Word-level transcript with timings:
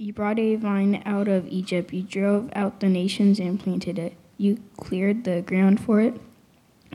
You 0.00 0.12
brought 0.12 0.38
a 0.38 0.54
vine 0.54 1.02
out 1.04 1.26
of 1.26 1.48
Egypt. 1.48 1.92
You 1.92 2.04
drove 2.04 2.50
out 2.54 2.78
the 2.78 2.88
nations 2.88 3.40
and 3.40 3.58
planted 3.58 3.98
it. 3.98 4.14
You 4.36 4.62
cleared 4.76 5.24
the 5.24 5.42
ground 5.42 5.80
for 5.80 6.00
it. 6.00 6.20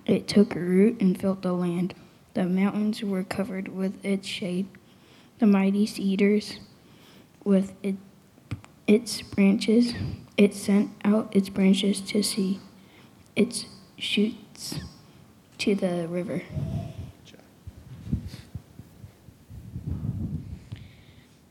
It 0.06 0.26
took 0.26 0.56
root 0.56 1.02
and 1.02 1.20
filled 1.20 1.42
the 1.42 1.52
land. 1.52 1.96
The 2.34 2.46
mountains 2.46 3.04
were 3.04 3.26
covered 3.26 3.68
with 3.68 4.04
its 4.06 4.26
shade. 4.26 4.68
The 5.40 5.46
mighty 5.46 5.86
cedars 5.86 6.60
with 7.44 7.74
it, 7.84 7.98
its 8.88 9.22
branches. 9.22 9.94
It 10.38 10.54
sent 10.54 10.92
out 11.04 11.36
its 11.36 11.50
branches 11.50 12.00
to 12.00 12.24
sea, 12.24 12.62
its 13.36 13.66
shoots 13.98 14.80
to 15.58 15.76
the 15.76 16.08
river. 16.08 16.44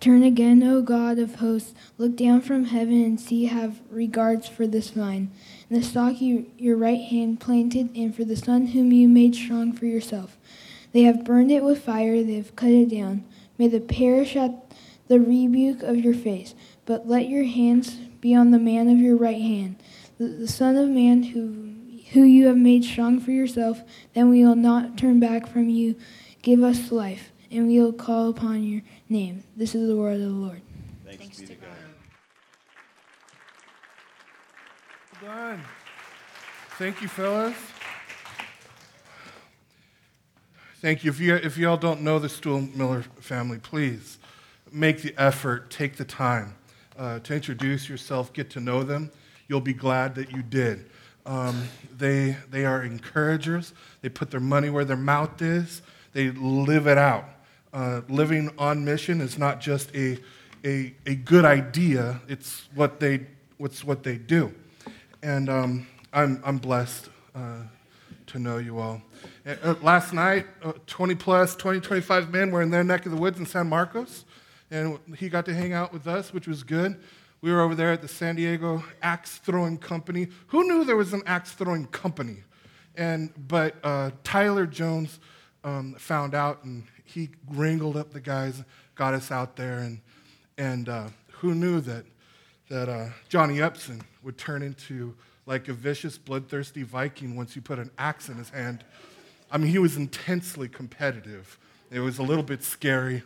Turn 0.02 0.24
again, 0.24 0.64
O 0.64 0.82
God 0.82 1.20
of 1.20 1.36
hosts, 1.36 1.74
look 1.96 2.16
down 2.16 2.40
from 2.40 2.64
heaven 2.64 3.04
and 3.04 3.20
see, 3.20 3.44
have 3.44 3.80
regards 3.88 4.48
for 4.48 4.66
this 4.66 4.90
vine, 4.90 5.30
and 5.70 5.80
the 5.80 5.86
stock 5.86 6.20
you, 6.20 6.50
your 6.58 6.76
right 6.76 7.00
hand 7.00 7.38
planted, 7.38 7.88
and 7.94 8.12
for 8.12 8.24
the 8.24 8.34
son 8.34 8.66
whom 8.66 8.90
you 8.90 9.08
made 9.08 9.36
strong 9.36 9.72
for 9.72 9.86
yourself. 9.86 10.36
They 10.90 11.02
have 11.02 11.24
burned 11.24 11.52
it 11.52 11.62
with 11.62 11.84
fire, 11.84 12.20
they 12.24 12.34
have 12.34 12.56
cut 12.56 12.70
it 12.70 12.88
down. 12.88 13.22
May 13.58 13.68
they 13.68 13.78
perish 13.78 14.34
at 14.34 14.74
the 15.06 15.20
rebuke 15.20 15.84
of 15.84 15.98
your 15.98 16.14
face, 16.14 16.56
but 16.84 17.06
let 17.06 17.28
your 17.28 17.44
hands 17.44 17.94
be 18.20 18.34
on 18.34 18.50
the 18.50 18.58
man 18.58 18.88
of 18.88 18.98
your 18.98 19.16
right 19.16 19.40
hand, 19.40 19.76
the, 20.18 20.24
the 20.26 20.48
son 20.48 20.76
of 20.76 20.88
man 20.88 21.22
who, 21.22 21.74
who 22.10 22.24
you 22.24 22.48
have 22.48 22.56
made 22.56 22.82
strong 22.82 23.20
for 23.20 23.30
yourself. 23.30 23.82
Then 24.14 24.30
we 24.30 24.44
will 24.44 24.56
not 24.56 24.98
turn 24.98 25.20
back 25.20 25.46
from 25.46 25.68
you. 25.68 25.94
Give 26.42 26.64
us 26.64 26.90
life 26.90 27.30
and 27.52 27.66
we 27.66 27.78
will 27.78 27.92
call 27.92 28.30
upon 28.30 28.64
your 28.64 28.82
name. 29.12 29.44
This 29.56 29.74
is 29.74 29.86
the 29.86 29.96
word 29.96 30.14
of 30.14 30.20
the 30.20 30.28
Lord. 30.28 30.62
Thanks, 31.04 31.20
Thanks 31.20 31.40
be 31.40 31.46
to 31.48 31.54
God. 31.54 31.68
Well 35.22 35.30
done. 35.30 35.60
Thank 36.78 37.02
you, 37.02 37.08
fellas. 37.08 37.54
Thank 40.80 41.04
you. 41.04 41.10
If 41.10 41.20
you 41.20 41.36
if 41.36 41.58
y'all 41.58 41.76
don't 41.76 42.00
know 42.00 42.18
the 42.18 42.30
Stool 42.30 42.62
Miller 42.74 43.02
family, 43.20 43.58
please 43.58 44.18
make 44.72 45.02
the 45.02 45.14
effort, 45.18 45.70
take 45.70 45.96
the 45.96 46.04
time 46.04 46.54
uh, 46.98 47.18
to 47.20 47.34
introduce 47.34 47.88
yourself, 47.88 48.32
get 48.32 48.48
to 48.50 48.60
know 48.60 48.82
them. 48.82 49.10
You'll 49.46 49.60
be 49.60 49.74
glad 49.74 50.14
that 50.14 50.32
you 50.32 50.42
did. 50.42 50.86
Um, 51.26 51.68
they 51.96 52.36
they 52.50 52.64
are 52.64 52.82
encouragers. 52.82 53.74
They 54.00 54.08
put 54.08 54.30
their 54.30 54.40
money 54.40 54.70
where 54.70 54.86
their 54.86 54.96
mouth 54.96 55.42
is. 55.42 55.82
They 56.14 56.30
live 56.30 56.86
it 56.86 56.98
out 56.98 57.26
uh, 57.72 58.02
living 58.08 58.50
on 58.58 58.84
mission 58.84 59.20
is 59.20 59.38
not 59.38 59.60
just 59.60 59.94
a, 59.94 60.18
a, 60.64 60.94
a 61.06 61.14
good 61.14 61.44
idea, 61.44 62.20
it's 62.28 62.68
what 62.74 63.00
they, 63.00 63.26
what's 63.58 63.84
what 63.84 64.02
they 64.02 64.16
do. 64.16 64.52
And 65.22 65.48
um, 65.48 65.86
I'm, 66.12 66.42
I'm 66.44 66.58
blessed 66.58 67.08
uh, 67.34 67.62
to 68.26 68.38
know 68.38 68.58
you 68.58 68.78
all. 68.78 69.02
Uh, 69.46 69.74
last 69.82 70.12
night, 70.12 70.46
uh, 70.62 70.72
20 70.86 71.14
plus, 71.14 71.56
20, 71.56 71.80
25 71.80 72.30
men 72.30 72.50
were 72.50 72.62
in 72.62 72.70
their 72.70 72.84
neck 72.84 73.06
of 73.06 73.12
the 73.12 73.18
woods 73.18 73.38
in 73.38 73.46
San 73.46 73.68
Marcos, 73.68 74.24
and 74.70 74.98
he 75.18 75.28
got 75.28 75.44
to 75.46 75.54
hang 75.54 75.72
out 75.72 75.92
with 75.92 76.06
us, 76.06 76.32
which 76.32 76.46
was 76.46 76.62
good. 76.62 76.98
We 77.40 77.50
were 77.52 77.60
over 77.60 77.74
there 77.74 77.90
at 77.90 78.02
the 78.02 78.08
San 78.08 78.36
Diego 78.36 78.84
Axe 79.02 79.38
Throwing 79.38 79.78
Company. 79.78 80.28
Who 80.48 80.64
knew 80.64 80.84
there 80.84 80.96
was 80.96 81.12
an 81.12 81.22
axe 81.26 81.52
throwing 81.52 81.86
company? 81.86 82.44
And, 82.96 83.32
but 83.48 83.76
uh, 83.82 84.10
Tyler 84.22 84.66
Jones 84.66 85.18
um, 85.64 85.94
found 85.98 86.34
out, 86.34 86.62
and 86.64 86.84
he 87.12 87.30
wrangled 87.50 87.96
up 87.96 88.12
the 88.12 88.20
guys, 88.20 88.62
got 88.94 89.14
us 89.14 89.30
out 89.30 89.56
there, 89.56 89.78
and, 89.78 90.00
and 90.56 90.88
uh, 90.88 91.08
who 91.30 91.54
knew 91.54 91.80
that, 91.80 92.04
that 92.68 92.88
uh, 92.88 93.08
Johnny 93.28 93.60
Upson 93.60 94.02
would 94.22 94.38
turn 94.38 94.62
into 94.62 95.14
like 95.44 95.68
a 95.68 95.72
vicious, 95.72 96.16
bloodthirsty 96.16 96.82
Viking 96.82 97.36
once 97.36 97.54
you 97.54 97.62
put 97.62 97.78
an 97.78 97.90
axe 97.98 98.28
in 98.28 98.36
his 98.36 98.50
hand. 98.50 98.84
I 99.50 99.58
mean, 99.58 99.70
he 99.70 99.78
was 99.78 99.96
intensely 99.96 100.68
competitive. 100.68 101.58
It 101.90 102.00
was 102.00 102.18
a 102.18 102.22
little 102.22 102.44
bit 102.44 102.62
scary, 102.62 103.22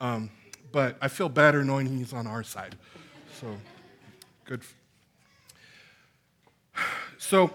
um, 0.00 0.30
but 0.72 0.96
I 1.00 1.08
feel 1.08 1.28
better 1.28 1.64
knowing 1.64 1.86
he's 1.86 2.12
on 2.12 2.26
our 2.26 2.42
side. 2.42 2.76
So, 3.40 3.56
good. 4.44 4.62
So, 7.18 7.50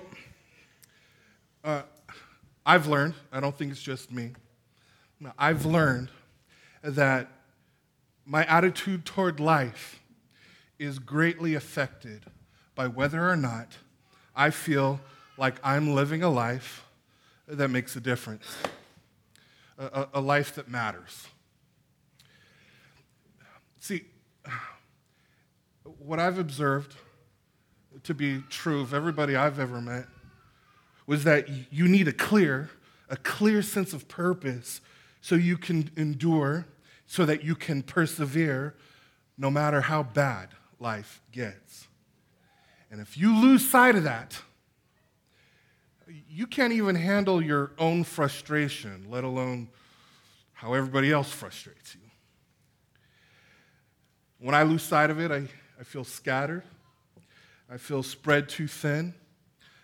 uh, 1.63 1.83
I've 2.65 2.87
learned, 2.87 3.13
I 3.31 3.39
don't 3.39 3.55
think 3.55 3.71
it's 3.71 3.81
just 3.81 4.11
me, 4.11 4.31
I've 5.37 5.65
learned 5.65 6.09
that 6.83 7.31
my 8.25 8.45
attitude 8.45 9.05
toward 9.05 9.39
life 9.39 9.99
is 10.77 10.99
greatly 10.99 11.55
affected 11.55 12.25
by 12.73 12.87
whether 12.87 13.29
or 13.29 13.35
not 13.35 13.77
I 14.35 14.49
feel 14.49 14.99
like 15.37 15.55
I'm 15.63 15.93
living 15.93 16.23
a 16.23 16.29
life 16.29 16.85
that 17.47 17.69
makes 17.69 17.95
a 17.95 18.01
difference, 18.01 18.57
a, 19.77 20.07
a 20.15 20.21
life 20.21 20.55
that 20.55 20.67
matters. 20.67 21.27
See, 23.79 24.03
what 25.99 26.19
I've 26.19 26.39
observed 26.39 26.95
to 28.03 28.13
be 28.13 28.41
true 28.49 28.81
of 28.81 28.93
everybody 28.93 29.35
I've 29.35 29.59
ever 29.59 29.79
met 29.79 30.07
was 31.07 31.23
that 31.23 31.47
you 31.71 31.87
need 31.87 32.07
a 32.07 32.13
clear, 32.13 32.69
a 33.09 33.15
clear 33.15 33.61
sense 33.61 33.93
of 33.93 34.07
purpose 34.07 34.81
so 35.25 35.33
you 35.33 35.57
can 35.57 35.89
endure, 35.97 36.67
so 37.07 37.25
that 37.25 37.43
you 37.43 37.55
can 37.55 37.81
persevere 37.81 38.75
no 39.39 39.49
matter 39.49 39.81
how 39.81 40.03
bad 40.03 40.49
life 40.79 41.19
gets. 41.31 41.87
And 42.91 43.01
if 43.01 43.17
you 43.17 43.35
lose 43.35 43.67
sight 43.67 43.95
of 43.95 44.03
that, 44.03 44.39
you 46.29 46.45
can't 46.45 46.73
even 46.73 46.93
handle 46.93 47.41
your 47.41 47.71
own 47.79 48.03
frustration, 48.03 49.07
let 49.09 49.23
alone 49.23 49.69
how 50.53 50.75
everybody 50.75 51.11
else 51.11 51.31
frustrates 51.31 51.95
you. 51.95 52.01
When 54.37 54.53
I 54.53 54.61
lose 54.61 54.83
sight 54.83 55.09
of 55.09 55.19
it, 55.19 55.31
I, 55.31 55.47
I 55.79 55.83
feel 55.83 56.03
scattered. 56.03 56.61
I 57.67 57.77
feel 57.77 58.03
spread 58.03 58.47
too 58.47 58.67
thin. 58.67 59.15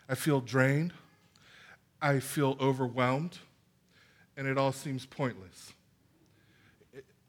I 0.07 0.13
feel 0.13 0.39
drained. 0.39 0.93
I 1.99 2.19
feel 2.19 2.57
overwhelmed 2.59 3.39
and 4.37 4.47
it 4.47 4.57
all 4.57 4.71
seems 4.71 5.05
pointless. 5.05 5.73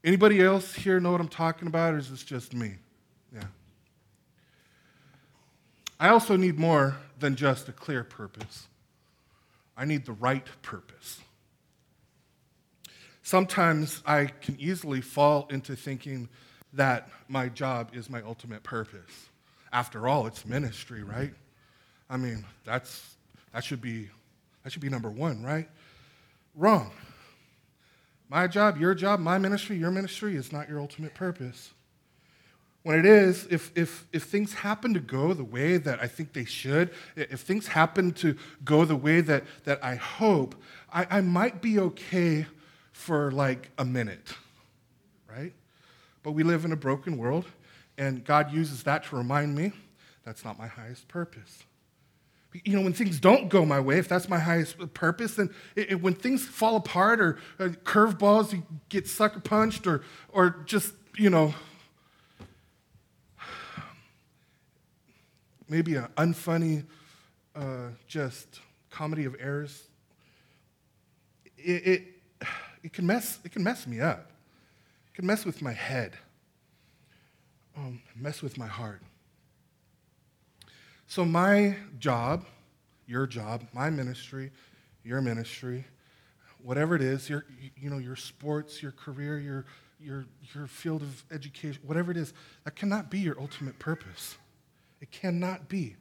Anybody 0.03 0.41
else 0.41 0.73
here 0.73 0.99
know 0.99 1.11
what 1.11 1.21
I'm 1.21 1.27
talking 1.27 1.67
about, 1.67 1.93
or 1.93 1.97
is 1.97 2.09
this 2.09 2.23
just 2.23 2.53
me? 2.53 2.75
Yeah. 3.33 3.43
I 5.99 6.09
also 6.09 6.35
need 6.35 6.59
more 6.59 6.97
than 7.19 7.35
just 7.35 7.69
a 7.69 7.71
clear 7.71 8.03
purpose. 8.03 8.67
I 9.77 9.85
need 9.85 10.05
the 10.05 10.11
right 10.13 10.45
purpose. 10.61 11.21
Sometimes 13.21 14.03
I 14.05 14.25
can 14.25 14.57
easily 14.59 14.99
fall 14.99 15.47
into 15.49 15.75
thinking 15.75 16.27
that 16.73 17.09
my 17.29 17.47
job 17.47 17.91
is 17.93 18.09
my 18.09 18.21
ultimate 18.23 18.63
purpose. 18.63 19.29
After 19.71 20.07
all, 20.07 20.27
it's 20.27 20.45
ministry, 20.45 21.03
right? 21.03 21.33
I 22.09 22.17
mean, 22.17 22.43
that's, 22.65 23.15
that, 23.53 23.63
should 23.63 23.81
be, 23.81 24.09
that 24.63 24.71
should 24.71 24.81
be 24.81 24.89
number 24.89 25.09
one, 25.09 25.41
right? 25.41 25.69
Wrong. 26.55 26.91
My 28.29 28.47
job, 28.47 28.77
your 28.77 28.95
job, 28.95 29.19
my 29.19 29.37
ministry, 29.37 29.77
your 29.77 29.91
ministry 29.91 30.35
is 30.35 30.51
not 30.51 30.69
your 30.69 30.79
ultimate 30.79 31.13
purpose. 31.13 31.71
When 32.83 32.99
it 32.99 33.05
is, 33.05 33.47
if, 33.49 33.71
if, 33.75 34.05
if 34.11 34.23
things 34.23 34.53
happen 34.53 34.93
to 34.93 34.99
go 34.99 35.33
the 35.33 35.43
way 35.43 35.77
that 35.77 36.01
I 36.01 36.07
think 36.07 36.33
they 36.33 36.43
should, 36.43 36.91
if 37.15 37.39
things 37.39 37.67
happen 37.67 38.11
to 38.13 38.35
go 38.65 38.83
the 38.85 38.95
way 38.95 39.21
that, 39.21 39.43
that 39.63 39.83
I 39.83 39.95
hope, 39.95 40.55
I, 40.91 41.07
I 41.09 41.21
might 41.21 41.61
be 41.61 41.79
okay 41.79 42.45
for 42.91 43.31
like 43.31 43.69
a 43.77 43.85
minute, 43.85 44.33
right? 45.29 45.53
But 46.23 46.31
we 46.31 46.43
live 46.43 46.65
in 46.65 46.71
a 46.71 46.77
broken 46.77 47.17
world, 47.17 47.45
and 47.97 48.23
God 48.25 48.51
uses 48.51 48.83
that 48.83 49.05
to 49.05 49.15
remind 49.15 49.55
me 49.55 49.71
that's 50.25 50.43
not 50.43 50.57
my 50.57 50.67
highest 50.67 51.07
purpose 51.07 51.63
you 52.63 52.75
know, 52.75 52.81
when 52.81 52.93
things 52.93 53.19
don't 53.19 53.49
go 53.49 53.65
my 53.65 53.79
way, 53.79 53.97
if 53.97 54.07
that's 54.07 54.29
my 54.29 54.39
highest 54.39 54.93
purpose, 54.93 55.35
then 55.35 55.49
it, 55.75 55.93
it, 55.93 56.01
when 56.01 56.13
things 56.13 56.45
fall 56.45 56.75
apart 56.75 57.19
or, 57.19 57.39
or 57.59 57.69
curveballs, 57.69 58.53
you 58.53 58.63
get 58.89 59.07
sucker 59.07 59.39
punched 59.39 59.87
or, 59.87 60.03
or 60.29 60.63
just, 60.65 60.93
you 61.17 61.29
know, 61.29 61.53
maybe 65.67 65.95
an 65.95 66.07
unfunny, 66.17 66.85
uh, 67.55 67.89
just 68.07 68.59
comedy 68.91 69.25
of 69.25 69.35
errors, 69.39 69.87
it, 71.57 71.87
it, 71.87 72.03
it, 72.83 72.93
can 72.93 73.07
mess, 73.07 73.39
it 73.43 73.51
can 73.51 73.63
mess 73.63 73.87
me 73.87 73.99
up. 73.99 74.31
It 75.07 75.15
can 75.15 75.25
mess 75.25 75.45
with 75.45 75.61
my 75.61 75.73
head, 75.73 76.13
um, 77.75 78.01
mess 78.15 78.41
with 78.41 78.57
my 78.57 78.67
heart. 78.67 79.01
So, 81.07 81.25
my 81.25 81.75
job, 81.99 82.45
your 83.07 83.27
job, 83.27 83.63
my 83.73 83.89
ministry, 83.89 84.51
your 85.03 85.21
ministry, 85.21 85.85
whatever 86.61 86.95
it 86.95 87.01
is, 87.01 87.29
your, 87.29 87.45
you 87.77 87.89
know, 87.89 87.97
your 87.97 88.15
sports, 88.15 88.81
your 88.81 88.93
career, 88.93 89.39
your, 89.39 89.65
your, 89.99 90.25
your 90.55 90.67
field 90.67 91.01
of 91.01 91.23
education, 91.31 91.81
whatever 91.85 92.11
it 92.11 92.17
is, 92.17 92.33
that 92.63 92.75
cannot 92.75 93.11
be 93.11 93.19
your 93.19 93.39
ultimate 93.39 93.77
purpose. 93.79 94.37
It 95.01 95.11
cannot 95.11 95.67
be. 95.67 95.95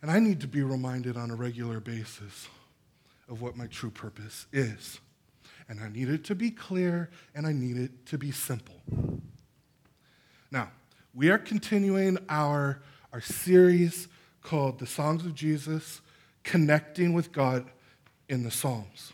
And 0.00 0.10
I 0.10 0.20
need 0.20 0.40
to 0.40 0.48
be 0.48 0.62
reminded 0.62 1.16
on 1.16 1.30
a 1.30 1.34
regular 1.34 1.80
basis 1.80 2.48
of 3.28 3.42
what 3.42 3.56
my 3.56 3.66
true 3.66 3.90
purpose 3.90 4.46
is. 4.52 5.00
And 5.68 5.80
I 5.80 5.88
need 5.88 6.08
it 6.08 6.24
to 6.24 6.34
be 6.34 6.50
clear 6.50 7.10
and 7.34 7.46
I 7.46 7.52
need 7.52 7.76
it 7.76 8.06
to 8.06 8.18
be 8.18 8.30
simple. 8.30 8.80
Now, 10.50 10.70
we 11.14 11.30
are 11.30 11.38
continuing 11.38 12.16
our, 12.28 12.80
our 13.12 13.20
series 13.20 14.08
called 14.42 14.78
The 14.78 14.86
Songs 14.86 15.24
of 15.24 15.34
Jesus 15.34 16.00
Connecting 16.42 17.12
with 17.12 17.32
God 17.32 17.70
in 18.28 18.42
the 18.42 18.50
Psalms. 18.50 19.12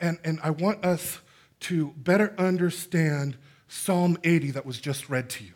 And, 0.00 0.18
and 0.24 0.40
I 0.42 0.50
want 0.50 0.84
us 0.84 1.20
to 1.60 1.92
better 1.96 2.34
understand 2.38 3.36
Psalm 3.68 4.18
80 4.24 4.52
that 4.52 4.66
was 4.66 4.80
just 4.80 5.08
read 5.08 5.30
to 5.30 5.44
you. 5.44 5.52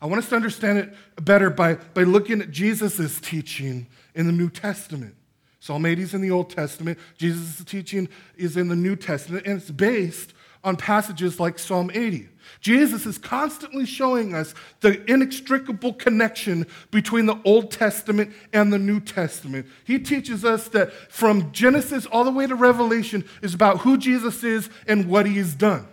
I 0.00 0.06
want 0.06 0.22
us 0.22 0.28
to 0.28 0.36
understand 0.36 0.78
it 0.78 0.94
better 1.20 1.50
by, 1.50 1.74
by 1.74 2.02
looking 2.02 2.40
at 2.40 2.50
Jesus' 2.50 3.20
teaching 3.20 3.86
in 4.14 4.26
the 4.26 4.32
New 4.32 4.50
Testament. 4.50 5.16
Psalm 5.58 5.84
80 5.84 6.02
is 6.02 6.14
in 6.14 6.20
the 6.20 6.30
Old 6.30 6.50
Testament, 6.50 6.98
Jesus' 7.16 7.64
teaching 7.64 8.08
is 8.36 8.56
in 8.56 8.68
the 8.68 8.76
New 8.76 8.94
Testament, 8.94 9.46
and 9.46 9.60
it's 9.60 9.70
based 9.70 10.32
on 10.66 10.76
passages 10.76 11.38
like 11.38 11.60
Psalm 11.60 11.92
80. 11.94 12.28
Jesus 12.60 13.06
is 13.06 13.18
constantly 13.18 13.86
showing 13.86 14.34
us 14.34 14.52
the 14.80 15.08
inextricable 15.10 15.92
connection 15.92 16.66
between 16.90 17.26
the 17.26 17.40
Old 17.44 17.70
Testament 17.70 18.34
and 18.52 18.72
the 18.72 18.78
New 18.78 18.98
Testament. 18.98 19.66
He 19.84 20.00
teaches 20.00 20.44
us 20.44 20.68
that 20.68 20.92
from 20.92 21.52
Genesis 21.52 22.04
all 22.06 22.24
the 22.24 22.32
way 22.32 22.48
to 22.48 22.56
Revelation 22.56 23.24
is 23.42 23.54
about 23.54 23.78
who 23.78 23.96
Jesus 23.96 24.42
is 24.42 24.68
and 24.88 25.08
what 25.08 25.24
he 25.24 25.36
has 25.36 25.54
done. 25.54 25.86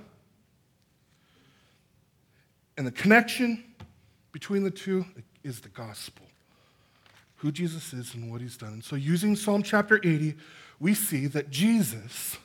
And 2.75 2.87
the 2.87 2.91
connection 2.91 3.63
between 4.31 4.63
the 4.63 4.71
two 4.71 5.05
is 5.43 5.61
the 5.61 5.69
gospel 5.69 6.25
who 7.35 7.51
Jesus 7.51 7.93
is 7.93 8.15
and 8.15 8.31
what 8.31 8.41
he's 8.41 8.57
done. 8.57 8.73
And 8.73 8.83
so, 8.83 8.95
using 8.95 9.35
Psalm 9.35 9.61
chapter 9.61 9.97
80, 9.97 10.33
we 10.79 10.95
see 10.95 11.27
that 11.27 11.51
Jesus 11.51 12.37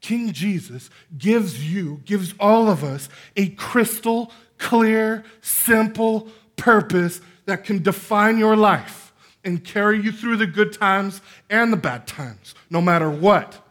King 0.00 0.32
Jesus 0.32 0.90
gives 1.16 1.72
you, 1.72 2.00
gives 2.04 2.34
all 2.38 2.68
of 2.68 2.84
us 2.84 3.08
a 3.36 3.48
crystal 3.50 4.30
clear, 4.58 5.24
simple 5.40 6.28
purpose 6.56 7.20
that 7.46 7.64
can 7.64 7.82
define 7.82 8.38
your 8.38 8.56
life 8.56 9.12
and 9.44 9.62
carry 9.62 10.00
you 10.00 10.10
through 10.12 10.36
the 10.36 10.46
good 10.46 10.72
times 10.72 11.20
and 11.48 11.72
the 11.72 11.76
bad 11.76 12.06
times, 12.06 12.54
no 12.68 12.80
matter 12.80 13.08
what. 13.08 13.62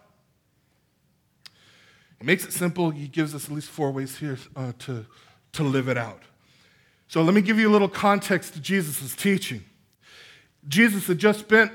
He 2.20 2.26
makes 2.26 2.46
it 2.46 2.54
simple. 2.54 2.92
He 2.92 3.08
gives 3.08 3.36
us 3.36 3.46
at 3.46 3.52
least 3.52 3.70
four 3.70 3.92
ways 3.92 4.18
here 4.18 4.38
uh, 4.56 4.72
to, 4.80 5.06
to 5.54 5.64
live 5.64 5.90
it 5.90 5.98
out. 5.98 6.24
So 7.08 7.22
let 7.22 7.34
me 7.34 7.42
give 7.42 7.60
you 7.60 7.70
a 7.70 7.74
little 7.74 7.90
context 7.90 8.54
to 8.54 8.60
Jesus' 8.60 9.16
teaching. 9.16 9.64
Jesus 10.68 11.08
had 11.08 11.20
just 11.20 11.40
spent 11.42 11.72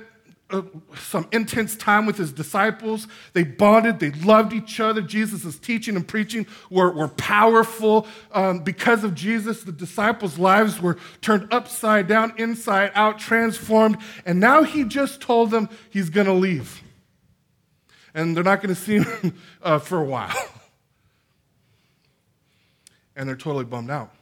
uh, 0.50 0.62
some 0.96 1.28
intense 1.32 1.76
time 1.76 2.06
with 2.06 2.16
his 2.16 2.32
disciples. 2.32 3.06
They 3.32 3.44
bonded, 3.44 4.00
they 4.00 4.10
loved 4.10 4.52
each 4.52 4.80
other. 4.80 5.00
Jesus' 5.00 5.58
teaching 5.58 5.96
and 5.96 6.06
preaching 6.06 6.46
were, 6.70 6.90
were 6.90 7.08
powerful. 7.08 8.06
Um, 8.32 8.60
because 8.60 9.04
of 9.04 9.14
Jesus, 9.14 9.62
the 9.62 9.72
disciples' 9.72 10.38
lives 10.38 10.80
were 10.80 10.98
turned 11.20 11.52
upside 11.52 12.06
down, 12.06 12.32
inside 12.36 12.92
out, 12.94 13.18
transformed. 13.18 13.98
And 14.24 14.40
now 14.40 14.62
he 14.62 14.84
just 14.84 15.20
told 15.20 15.50
them 15.50 15.68
he's 15.90 16.10
going 16.10 16.26
to 16.26 16.32
leave. 16.32 16.82
And 18.14 18.36
they're 18.36 18.44
not 18.44 18.62
going 18.62 18.74
to 18.74 18.80
see 18.80 18.98
him 18.98 19.34
uh, 19.62 19.78
for 19.78 19.98
a 19.98 20.04
while. 20.04 20.34
And 23.16 23.28
they're 23.28 23.36
totally 23.36 23.66
bummed 23.66 23.90
out. 23.90 24.14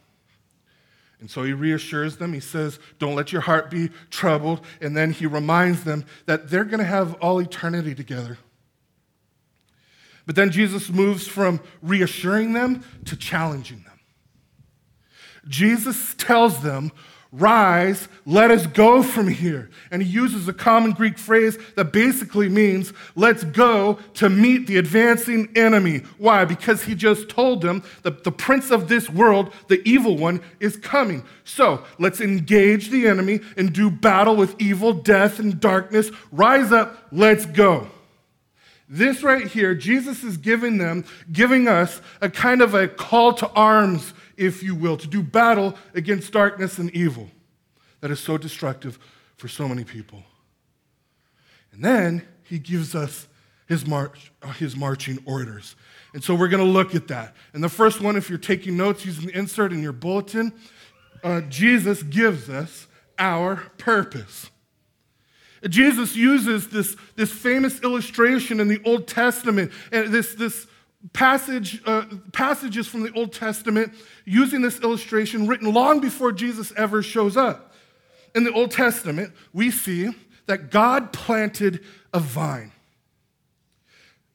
And 1.20 1.30
so 1.30 1.42
he 1.42 1.52
reassures 1.52 2.16
them. 2.16 2.32
He 2.32 2.40
says, 2.40 2.78
Don't 2.98 3.14
let 3.14 3.32
your 3.32 3.40
heart 3.42 3.70
be 3.70 3.90
troubled. 4.10 4.64
And 4.80 4.96
then 4.96 5.10
he 5.10 5.26
reminds 5.26 5.84
them 5.84 6.04
that 6.26 6.48
they're 6.48 6.64
going 6.64 6.78
to 6.78 6.84
have 6.84 7.14
all 7.14 7.40
eternity 7.40 7.94
together. 7.94 8.38
But 10.26 10.36
then 10.36 10.50
Jesus 10.50 10.90
moves 10.90 11.26
from 11.26 11.60
reassuring 11.82 12.52
them 12.52 12.84
to 13.06 13.16
challenging 13.16 13.82
them. 13.82 13.98
Jesus 15.48 16.14
tells 16.18 16.62
them 16.62 16.92
Rise, 17.30 18.08
let 18.24 18.50
us 18.50 18.66
go 18.66 19.02
from 19.02 19.28
here. 19.28 19.68
And 19.90 20.02
he 20.02 20.08
uses 20.08 20.48
a 20.48 20.52
common 20.54 20.92
Greek 20.92 21.18
phrase 21.18 21.58
that 21.76 21.92
basically 21.92 22.48
means, 22.48 22.94
let's 23.16 23.44
go 23.44 23.98
to 24.14 24.30
meet 24.30 24.66
the 24.66 24.78
advancing 24.78 25.50
enemy. 25.54 25.98
Why? 26.16 26.46
Because 26.46 26.84
he 26.84 26.94
just 26.94 27.28
told 27.28 27.60
them 27.60 27.82
that 28.02 28.24
the 28.24 28.32
prince 28.32 28.70
of 28.70 28.88
this 28.88 29.10
world, 29.10 29.52
the 29.68 29.86
evil 29.86 30.16
one, 30.16 30.40
is 30.58 30.78
coming. 30.78 31.22
So 31.44 31.84
let's 31.98 32.22
engage 32.22 32.88
the 32.88 33.06
enemy 33.06 33.40
and 33.58 33.74
do 33.74 33.90
battle 33.90 34.34
with 34.34 34.58
evil, 34.58 34.94
death, 34.94 35.38
and 35.38 35.60
darkness. 35.60 36.10
Rise 36.32 36.72
up, 36.72 37.08
let's 37.12 37.44
go. 37.44 37.90
This 38.88 39.22
right 39.22 39.46
here, 39.46 39.74
Jesus 39.74 40.24
is 40.24 40.36
giving 40.38 40.78
them, 40.78 41.04
giving 41.30 41.68
us 41.68 42.00
a 42.22 42.30
kind 42.30 42.62
of 42.62 42.74
a 42.74 42.88
call 42.88 43.34
to 43.34 43.48
arms 43.50 44.14
if 44.38 44.62
you 44.62 44.74
will, 44.74 44.96
to 44.96 45.06
do 45.06 45.22
battle 45.22 45.76
against 45.94 46.32
darkness 46.32 46.78
and 46.78 46.90
evil 46.92 47.28
that 48.00 48.10
is 48.10 48.20
so 48.20 48.38
destructive 48.38 48.98
for 49.36 49.48
so 49.48 49.68
many 49.68 49.84
people. 49.84 50.22
And 51.72 51.84
then 51.84 52.26
he 52.44 52.58
gives 52.58 52.94
us 52.94 53.26
his, 53.66 53.86
march, 53.86 54.32
uh, 54.40 54.52
his 54.52 54.76
marching 54.76 55.18
orders. 55.26 55.76
And 56.14 56.24
so 56.24 56.34
we're 56.34 56.48
going 56.48 56.64
to 56.64 56.70
look 56.70 56.94
at 56.94 57.08
that. 57.08 57.34
And 57.52 57.62
the 57.62 57.68
first 57.68 58.00
one, 58.00 58.16
if 58.16 58.30
you're 58.30 58.38
taking 58.38 58.76
notes 58.76 59.04
using 59.04 59.26
the 59.26 59.36
insert 59.36 59.72
in 59.72 59.82
your 59.82 59.92
bulletin, 59.92 60.52
uh, 61.22 61.42
Jesus 61.42 62.02
gives 62.04 62.48
us 62.48 62.86
our 63.18 63.56
purpose. 63.76 64.50
Jesus 65.66 66.14
uses 66.14 66.68
this, 66.68 66.96
this 67.16 67.32
famous 67.32 67.80
illustration 67.82 68.60
in 68.60 68.68
the 68.68 68.80
Old 68.84 69.08
Testament, 69.08 69.72
and 69.90 70.12
this, 70.12 70.34
this 70.34 70.66
passage, 71.12 71.82
uh, 71.86 72.04
passages 72.32 72.86
from 72.86 73.02
the 73.02 73.12
Old 73.12 73.32
Testament 73.32 73.92
using 74.24 74.62
this 74.62 74.80
illustration 74.80 75.46
written 75.46 75.72
long 75.72 76.00
before 76.00 76.32
Jesus 76.32 76.72
ever 76.76 77.02
shows 77.02 77.36
up. 77.36 77.74
In 78.34 78.44
the 78.44 78.52
Old 78.52 78.70
Testament, 78.70 79.32
we 79.52 79.70
see 79.70 80.10
that 80.46 80.70
God 80.70 81.12
planted 81.12 81.84
a 82.12 82.20
vine. 82.20 82.72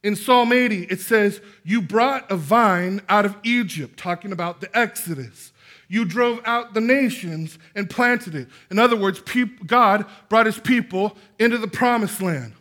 In 0.03 0.17
Psalm 0.17 0.51
80, 0.51 0.83
it 0.83 0.99
says, 0.99 1.39
You 1.63 1.81
brought 1.81 2.29
a 2.29 2.35
vine 2.35 3.01
out 3.07 3.25
of 3.25 3.37
Egypt, 3.43 3.97
talking 3.97 4.33
about 4.33 4.59
the 4.59 4.77
Exodus. 4.77 5.52
You 5.93 6.05
drove 6.05 6.41
out 6.43 6.73
the 6.73 6.81
nations 6.81 7.59
and 7.75 7.87
planted 7.87 8.33
it. 8.33 8.47
In 8.71 8.79
other 8.79 8.95
words, 8.95 9.21
God 9.67 10.07
brought 10.27 10.47
his 10.47 10.57
people 10.57 11.15
into 11.37 11.59
the 11.59 11.67
promised 11.67 12.19
land. 12.19 12.53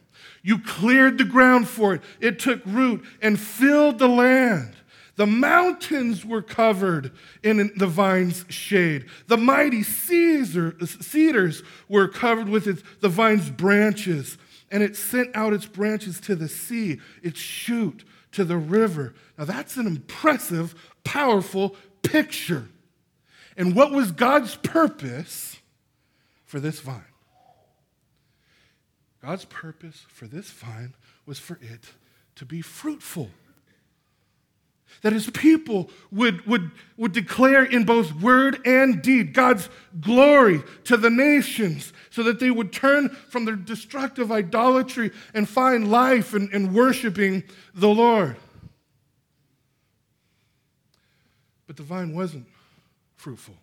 You 0.42 0.58
cleared 0.58 1.16
the 1.16 1.24
ground 1.24 1.66
for 1.66 1.94
it. 1.94 2.02
It 2.20 2.38
took 2.38 2.60
root 2.66 3.02
and 3.22 3.40
filled 3.40 3.98
the 3.98 4.06
land. 4.06 4.74
The 5.16 5.24
mountains 5.24 6.26
were 6.26 6.42
covered 6.42 7.12
in 7.42 7.72
the 7.74 7.86
vine's 7.86 8.44
shade. 8.50 9.06
The 9.28 9.38
mighty 9.38 9.82
cedars 9.82 11.62
were 11.88 12.08
covered 12.08 12.50
with 12.50 12.66
its, 12.66 12.82
the 13.00 13.08
vine's 13.08 13.48
branches, 13.48 14.36
and 14.70 14.82
it 14.82 14.94
sent 14.94 15.34
out 15.34 15.54
its 15.54 15.64
branches 15.64 16.20
to 16.20 16.36
the 16.36 16.48
sea, 16.48 17.00
its 17.22 17.40
shoot 17.40 18.04
to 18.32 18.44
the 18.44 18.58
river. 18.58 19.14
Now, 19.38 19.46
that's 19.46 19.78
an 19.78 19.86
impressive, 19.86 20.74
powerful 21.02 21.76
picture. 22.02 22.68
And 23.56 23.74
what 23.74 23.92
was 23.92 24.12
God's 24.12 24.56
purpose 24.56 25.58
for 26.44 26.60
this 26.60 26.80
vine? 26.80 27.04
God's 29.22 29.44
purpose 29.44 30.04
for 30.08 30.26
this 30.26 30.50
vine 30.50 30.94
was 31.26 31.38
for 31.38 31.58
it 31.60 31.92
to 32.36 32.44
be 32.44 32.60
fruitful. 32.60 33.30
That 35.02 35.12
his 35.12 35.30
people 35.30 35.90
would, 36.10 36.44
would, 36.46 36.70
would 36.96 37.12
declare 37.12 37.64
in 37.64 37.84
both 37.84 38.12
word 38.12 38.60
and 38.66 39.00
deed 39.00 39.32
God's 39.32 39.70
glory 40.00 40.62
to 40.84 40.96
the 40.96 41.08
nations 41.08 41.92
so 42.10 42.22
that 42.24 42.40
they 42.40 42.50
would 42.50 42.72
turn 42.72 43.08
from 43.08 43.44
their 43.44 43.56
destructive 43.56 44.30
idolatry 44.30 45.10
and 45.32 45.48
find 45.48 45.90
life 45.90 46.34
in, 46.34 46.50
in 46.52 46.74
worshiping 46.74 47.42
the 47.74 47.88
Lord. 47.88 48.36
But 51.66 51.76
the 51.76 51.84
vine 51.84 52.14
wasn't 52.14 52.51
fruitful. 53.22 53.54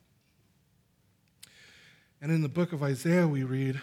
And 2.21 2.31
in 2.31 2.41
the 2.41 2.47
book 2.47 2.71
of 2.71 2.81
Isaiah, 2.81 3.27
we 3.27 3.43
read, 3.43 3.81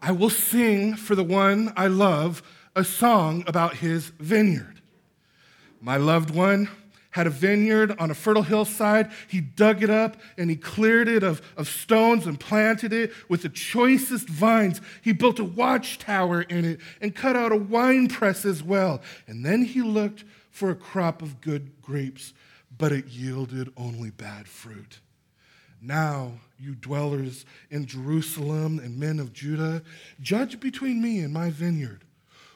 I 0.00 0.10
will 0.10 0.28
sing 0.28 0.96
for 0.96 1.14
the 1.14 1.22
one 1.22 1.72
I 1.76 1.86
love 1.86 2.42
a 2.74 2.82
song 2.82 3.44
about 3.46 3.76
his 3.76 4.08
vineyard. 4.18 4.80
My 5.80 5.98
loved 5.98 6.34
one 6.34 6.68
had 7.12 7.28
a 7.28 7.30
vineyard 7.30 7.94
on 8.00 8.10
a 8.10 8.14
fertile 8.14 8.42
hillside. 8.42 9.12
He 9.28 9.40
dug 9.40 9.84
it 9.84 9.90
up 9.90 10.16
and 10.36 10.50
he 10.50 10.56
cleared 10.56 11.06
it 11.06 11.22
of, 11.22 11.42
of 11.56 11.68
stones 11.68 12.26
and 12.26 12.40
planted 12.40 12.92
it 12.92 13.12
with 13.28 13.42
the 13.42 13.50
choicest 13.50 14.28
vines. 14.28 14.80
He 15.00 15.12
built 15.12 15.38
a 15.38 15.44
watchtower 15.44 16.42
in 16.42 16.64
it 16.64 16.80
and 17.00 17.14
cut 17.14 17.36
out 17.36 17.52
a 17.52 17.56
wine 17.56 18.08
press 18.08 18.44
as 18.44 18.64
well. 18.64 19.00
And 19.28 19.46
then 19.46 19.62
he 19.62 19.80
looked 19.80 20.24
for 20.50 20.70
a 20.70 20.74
crop 20.74 21.22
of 21.22 21.40
good 21.40 21.70
grapes, 21.82 22.32
but 22.78 22.92
it 22.92 23.06
yielded 23.08 23.72
only 23.76 24.10
bad 24.10 24.48
fruit. 24.48 25.00
Now, 25.80 26.32
you 26.58 26.74
dwellers 26.74 27.44
in 27.70 27.86
Jerusalem 27.86 28.78
and 28.78 28.98
men 28.98 29.18
of 29.18 29.32
Judah, 29.32 29.82
judge 30.20 30.60
between 30.60 31.02
me 31.02 31.20
and 31.20 31.34
my 31.34 31.50
vineyard. 31.50 32.04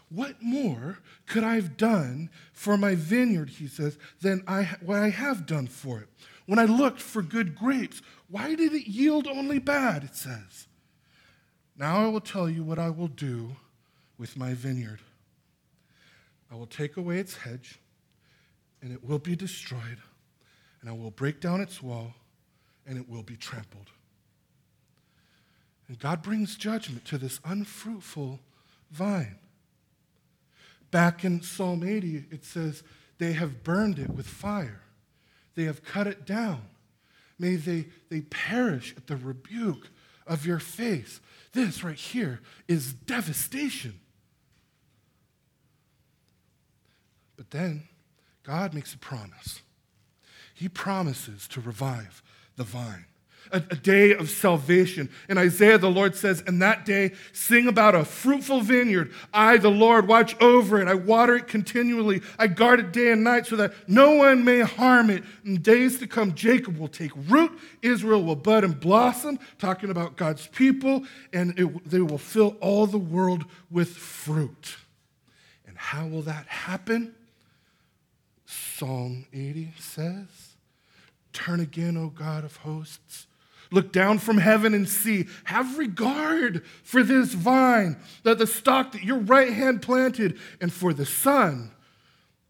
What 0.08 0.40
more 0.40 0.98
could 1.26 1.42
I 1.42 1.56
have 1.56 1.76
done 1.76 2.30
for 2.52 2.76
my 2.76 2.94
vineyard, 2.94 3.50
he 3.50 3.66
says, 3.66 3.98
than 4.20 4.44
I, 4.46 4.62
what 4.80 5.00
I 5.00 5.10
have 5.10 5.46
done 5.46 5.66
for 5.66 5.98
it? 5.98 6.08
When 6.46 6.60
I 6.60 6.64
looked 6.64 7.00
for 7.00 7.22
good 7.22 7.56
grapes, 7.56 8.00
why 8.28 8.54
did 8.54 8.72
it 8.72 8.86
yield 8.86 9.26
only 9.26 9.58
bad? 9.58 10.04
It 10.04 10.14
says. 10.14 10.68
Now 11.76 12.04
I 12.04 12.08
will 12.08 12.20
tell 12.20 12.48
you 12.48 12.62
what 12.62 12.78
I 12.78 12.90
will 12.90 13.08
do 13.08 13.56
with 14.16 14.36
my 14.36 14.54
vineyard. 14.54 15.00
I 16.50 16.54
will 16.54 16.66
take 16.66 16.96
away 16.96 17.18
its 17.18 17.38
hedge, 17.38 17.80
and 18.82 18.92
it 18.92 19.04
will 19.04 19.18
be 19.18 19.36
destroyed, 19.36 19.98
and 20.80 20.90
I 20.90 20.92
will 20.92 21.10
break 21.10 21.40
down 21.40 21.60
its 21.60 21.82
wall, 21.82 22.14
and 22.86 22.98
it 22.98 23.08
will 23.08 23.22
be 23.22 23.36
trampled. 23.36 23.90
And 25.88 25.98
God 25.98 26.22
brings 26.22 26.56
judgment 26.56 27.04
to 27.06 27.18
this 27.18 27.40
unfruitful 27.44 28.40
vine. 28.90 29.38
Back 30.90 31.24
in 31.24 31.42
Psalm 31.42 31.82
80, 31.82 32.24
it 32.30 32.44
says, 32.44 32.82
They 33.18 33.32
have 33.32 33.62
burned 33.62 33.98
it 33.98 34.10
with 34.10 34.26
fire, 34.26 34.82
they 35.54 35.64
have 35.64 35.84
cut 35.84 36.06
it 36.06 36.24
down. 36.26 36.62
May 37.38 37.56
they, 37.56 37.86
they 38.08 38.22
perish 38.22 38.94
at 38.96 39.08
the 39.08 39.16
rebuke 39.16 39.88
of 40.26 40.46
your 40.46 40.58
face. 40.58 41.20
This 41.52 41.84
right 41.84 41.96
here 41.96 42.40
is 42.66 42.94
devastation. 42.94 44.00
But 47.36 47.50
then 47.50 47.88
God 48.46 48.74
makes 48.74 48.94
a 48.94 48.98
promise. 48.98 49.62
He 50.54 50.68
promises 50.68 51.48
to 51.48 51.60
revive 51.60 52.22
the 52.56 52.64
vine 52.64 53.06
a, 53.52 53.56
a, 53.56 53.76
day 53.76 54.14
of 54.14 54.30
salvation. 54.30 55.10
In 55.28 55.38
Isaiah, 55.38 55.78
the 55.78 55.90
Lord 55.90 56.16
says, 56.16 56.42
In 56.42 56.58
that 56.60 56.84
day, 56.84 57.12
sing 57.32 57.68
about 57.68 57.94
a 57.94 58.04
fruitful 58.04 58.60
vineyard. 58.60 59.12
I, 59.32 59.56
the 59.58 59.70
Lord, 59.70 60.08
watch 60.08 60.40
over 60.40 60.80
it. 60.80 60.88
I 60.88 60.94
water 60.94 61.36
it 61.36 61.48
continually. 61.48 62.22
I 62.38 62.46
guard 62.46 62.80
it 62.80 62.92
day 62.92 63.12
and 63.12 63.24
night 63.24 63.46
so 63.46 63.56
that 63.56 63.72
no 63.88 64.14
one 64.14 64.44
may 64.44 64.60
harm 64.60 65.10
it. 65.10 65.24
In 65.44 65.60
days 65.60 65.98
to 65.98 66.06
come, 66.06 66.34
Jacob 66.34 66.78
will 66.78 66.88
take 66.88 67.12
root. 67.28 67.52
Israel 67.82 68.22
will 68.22 68.36
bud 68.36 68.64
and 68.64 68.78
blossom, 68.78 69.38
talking 69.58 69.90
about 69.90 70.16
God's 70.16 70.46
people, 70.48 71.04
and 71.32 71.58
it, 71.58 71.88
they 71.88 72.00
will 72.00 72.18
fill 72.18 72.56
all 72.60 72.86
the 72.86 72.98
world 72.98 73.44
with 73.70 73.90
fruit. 73.90 74.76
And 75.66 75.76
how 75.76 76.06
will 76.06 76.22
that 76.22 76.46
happen? 76.46 77.14
Psalm 78.76 79.26
80 79.32 79.72
says, 79.78 80.54
Turn 81.32 81.60
again, 81.60 81.96
O 81.96 82.08
God 82.08 82.44
of 82.44 82.56
hosts 82.56 83.26
Look 83.70 83.92
down 83.92 84.18
from 84.18 84.38
heaven 84.38 84.74
and 84.74 84.88
see. 84.88 85.26
Have 85.44 85.78
regard 85.78 86.64
for 86.82 87.02
this 87.02 87.32
vine, 87.32 87.96
that 88.22 88.38
the 88.38 88.46
stock 88.46 88.92
that 88.92 89.02
your 89.02 89.18
right 89.18 89.52
hand 89.52 89.82
planted, 89.82 90.38
and 90.60 90.72
for 90.72 90.92
the 90.92 91.06
son 91.06 91.70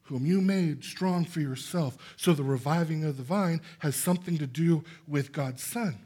whom 0.04 0.24
you 0.24 0.40
made 0.40 0.84
strong 0.84 1.24
for 1.24 1.40
yourself. 1.40 2.14
So 2.16 2.32
the 2.32 2.44
reviving 2.44 3.02
of 3.02 3.16
the 3.16 3.24
vine 3.24 3.60
has 3.80 3.96
something 3.96 4.38
to 4.38 4.46
do 4.46 4.84
with 5.08 5.32
God's 5.32 5.64
son. 5.64 5.96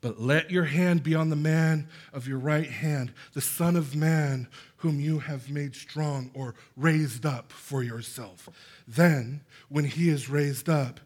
But 0.00 0.20
let 0.20 0.50
your 0.50 0.64
hand 0.64 1.02
be 1.02 1.14
on 1.14 1.30
the 1.30 1.36
man 1.36 1.88
of 2.12 2.28
your 2.28 2.38
right 2.38 2.70
hand, 2.70 3.12
the 3.32 3.40
Son 3.40 3.74
of 3.74 3.96
Man, 3.96 4.48
whom 4.84 5.00
you 5.00 5.18
have 5.18 5.50
made 5.50 5.74
strong 5.74 6.30
or 6.34 6.54
raised 6.76 7.24
up 7.24 7.50
for 7.50 7.82
yourself. 7.82 8.48
Then, 8.86 9.40
when 9.68 9.86
he 9.86 10.10
is 10.10 10.28
raised 10.28 10.68
up, 10.68 11.00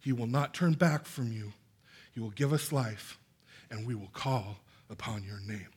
he 0.00 0.12
will 0.12 0.28
not 0.28 0.54
turn 0.54 0.74
back 0.74 1.06
from 1.06 1.32
you 1.32 1.52
you 2.16 2.22
will 2.22 2.30
give 2.30 2.52
us 2.52 2.72
life, 2.72 3.18
and 3.70 3.86
we 3.86 3.94
will 3.94 4.10
call 4.12 4.56
upon 4.88 5.22
your 5.22 5.38
name. 5.40 5.68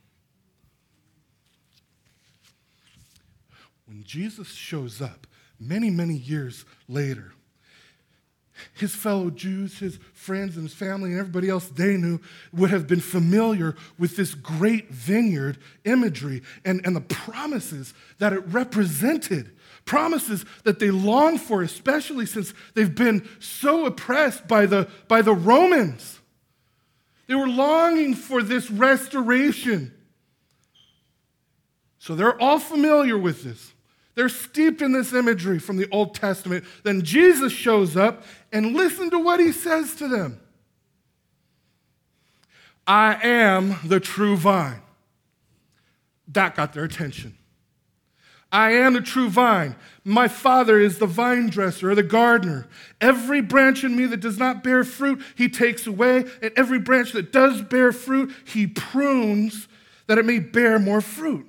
When 3.85 4.03
Jesus 4.03 4.47
shows 4.47 5.01
up 5.01 5.27
many, 5.59 5.89
many 5.89 6.15
years 6.15 6.63
later, 6.87 7.33
his 8.73 8.95
fellow 8.95 9.29
Jews, 9.29 9.79
his 9.79 9.99
friends, 10.13 10.55
and 10.55 10.65
his 10.65 10.73
family, 10.73 11.11
and 11.11 11.19
everybody 11.19 11.49
else 11.49 11.67
they 11.69 11.97
knew 11.97 12.19
would 12.53 12.69
have 12.69 12.87
been 12.87 12.99
familiar 12.99 13.75
with 13.97 14.15
this 14.15 14.33
great 14.35 14.89
vineyard 14.89 15.57
imagery 15.85 16.41
and, 16.65 16.81
and 16.85 16.95
the 16.95 17.01
promises 17.01 17.93
that 18.17 18.33
it 18.33 18.45
represented. 18.47 19.55
Promises 19.85 20.45
that 20.63 20.79
they 20.79 20.91
longed 20.91 21.41
for, 21.41 21.61
especially 21.61 22.25
since 22.25 22.53
they've 22.75 22.93
been 22.93 23.27
so 23.39 23.85
oppressed 23.85 24.47
by 24.47 24.65
the, 24.65 24.87
by 25.07 25.21
the 25.21 25.33
Romans. 25.33 26.19
They 27.27 27.35
were 27.35 27.47
longing 27.47 28.15
for 28.15 28.41
this 28.41 28.69
restoration. 28.71 29.93
So 31.99 32.15
they're 32.15 32.39
all 32.41 32.59
familiar 32.59 33.17
with 33.17 33.43
this. 33.43 33.73
They're 34.19 34.27
steeped 34.27 34.81
in 34.81 34.91
this 34.91 35.13
imagery 35.13 35.59
from 35.59 35.77
the 35.77 35.87
Old 35.91 36.13
Testament. 36.13 36.65
Then 36.83 37.03
Jesus 37.03 37.53
shows 37.53 37.95
up 37.95 38.25
and 38.51 38.75
listen 38.75 39.09
to 39.11 39.17
what 39.17 39.39
he 39.39 39.53
says 39.53 39.95
to 39.95 40.09
them 40.09 40.41
I 42.85 43.17
am 43.23 43.77
the 43.85 44.01
true 44.01 44.35
vine. 44.35 44.81
That 46.27 46.53
got 46.53 46.73
their 46.73 46.83
attention. 46.83 47.37
I 48.51 48.71
am 48.71 48.91
the 48.91 48.99
true 48.99 49.29
vine. 49.29 49.77
My 50.03 50.27
Father 50.27 50.77
is 50.77 50.99
the 50.99 51.07
vine 51.07 51.49
dresser 51.49 51.91
or 51.91 51.95
the 51.95 52.03
gardener. 52.03 52.67
Every 52.99 53.39
branch 53.39 53.85
in 53.85 53.95
me 53.95 54.05
that 54.07 54.19
does 54.19 54.37
not 54.37 54.65
bear 54.65 54.83
fruit, 54.83 55.21
he 55.37 55.47
takes 55.47 55.87
away. 55.87 56.25
And 56.41 56.51
every 56.57 56.79
branch 56.79 57.13
that 57.13 57.31
does 57.31 57.61
bear 57.61 57.93
fruit, 57.93 58.33
he 58.43 58.67
prunes 58.67 59.69
that 60.07 60.17
it 60.17 60.25
may 60.25 60.39
bear 60.39 60.77
more 60.77 60.99
fruit. 60.99 61.48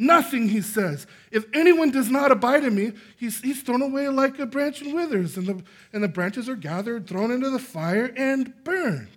Nothing, 0.00 0.48
he 0.48 0.62
says. 0.62 1.06
If 1.30 1.44
anyone 1.52 1.90
does 1.90 2.10
not 2.10 2.32
abide 2.32 2.64
in 2.64 2.74
me, 2.74 2.92
he's, 3.18 3.40
he's 3.40 3.62
thrown 3.62 3.82
away 3.82 4.08
like 4.08 4.38
a 4.38 4.46
branch 4.46 4.80
and 4.80 4.94
withers, 4.94 5.36
and 5.36 5.46
the, 5.46 5.62
and 5.92 6.02
the 6.02 6.08
branches 6.08 6.48
are 6.48 6.56
gathered, 6.56 7.06
thrown 7.06 7.30
into 7.30 7.50
the 7.50 7.58
fire, 7.58 8.10
and 8.16 8.52
burned. 8.64 9.08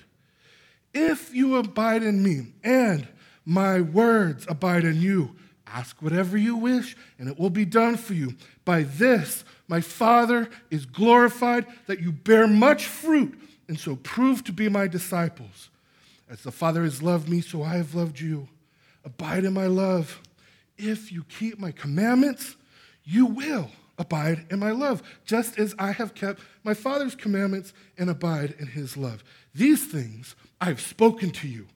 If 0.93 1.33
you 1.33 1.55
abide 1.55 2.03
in 2.03 2.21
me, 2.21 2.47
and 2.63 3.07
my 3.45 3.79
words 3.79 4.45
abide 4.49 4.83
in 4.83 5.01
you, 5.01 5.35
Ask 5.73 6.03
whatever 6.03 6.37
you 6.37 6.55
wish, 6.55 6.95
and 7.17 7.27
it 7.27 7.39
will 7.39 7.49
be 7.49 7.65
done 7.65 7.97
for 7.97 8.13
you. 8.13 8.35
By 8.63 8.83
this, 8.83 9.43
my 9.67 9.81
Father 9.81 10.47
is 10.69 10.85
glorified 10.85 11.65
that 11.87 11.99
you 11.99 12.11
bear 12.11 12.47
much 12.47 12.85
fruit, 12.85 13.39
and 13.67 13.79
so 13.79 13.95
prove 13.95 14.43
to 14.43 14.53
be 14.53 14.69
my 14.69 14.85
disciples. 14.87 15.71
As 16.29 16.43
the 16.43 16.51
Father 16.51 16.83
has 16.83 17.01
loved 17.01 17.27
me, 17.27 17.41
so 17.41 17.63
I 17.63 17.77
have 17.77 17.95
loved 17.95 18.19
you. 18.19 18.47
Abide 19.03 19.45
in 19.45 19.53
my 19.53 19.65
love. 19.65 20.21
If 20.85 21.13
you 21.13 21.23
keep 21.23 21.59
my 21.59 21.71
commandments, 21.71 22.57
you 23.05 23.25
will 23.25 23.69
abide 23.97 24.45
in 24.49 24.59
my 24.59 24.71
love, 24.71 25.01
just 25.23 25.57
as 25.57 25.73
I 25.79 25.93
have 25.93 26.13
kept 26.13 26.41
my 26.65 26.73
Father's 26.73 27.15
commandments 27.15 27.71
and 27.97 28.09
abide 28.09 28.55
in 28.59 28.67
his 28.67 28.97
love. 28.97 29.23
These 29.55 29.85
things 29.85 30.35
I 30.59 30.65
have 30.65 30.81
spoken 30.81 31.31
to 31.31 31.47
you, 31.47 31.67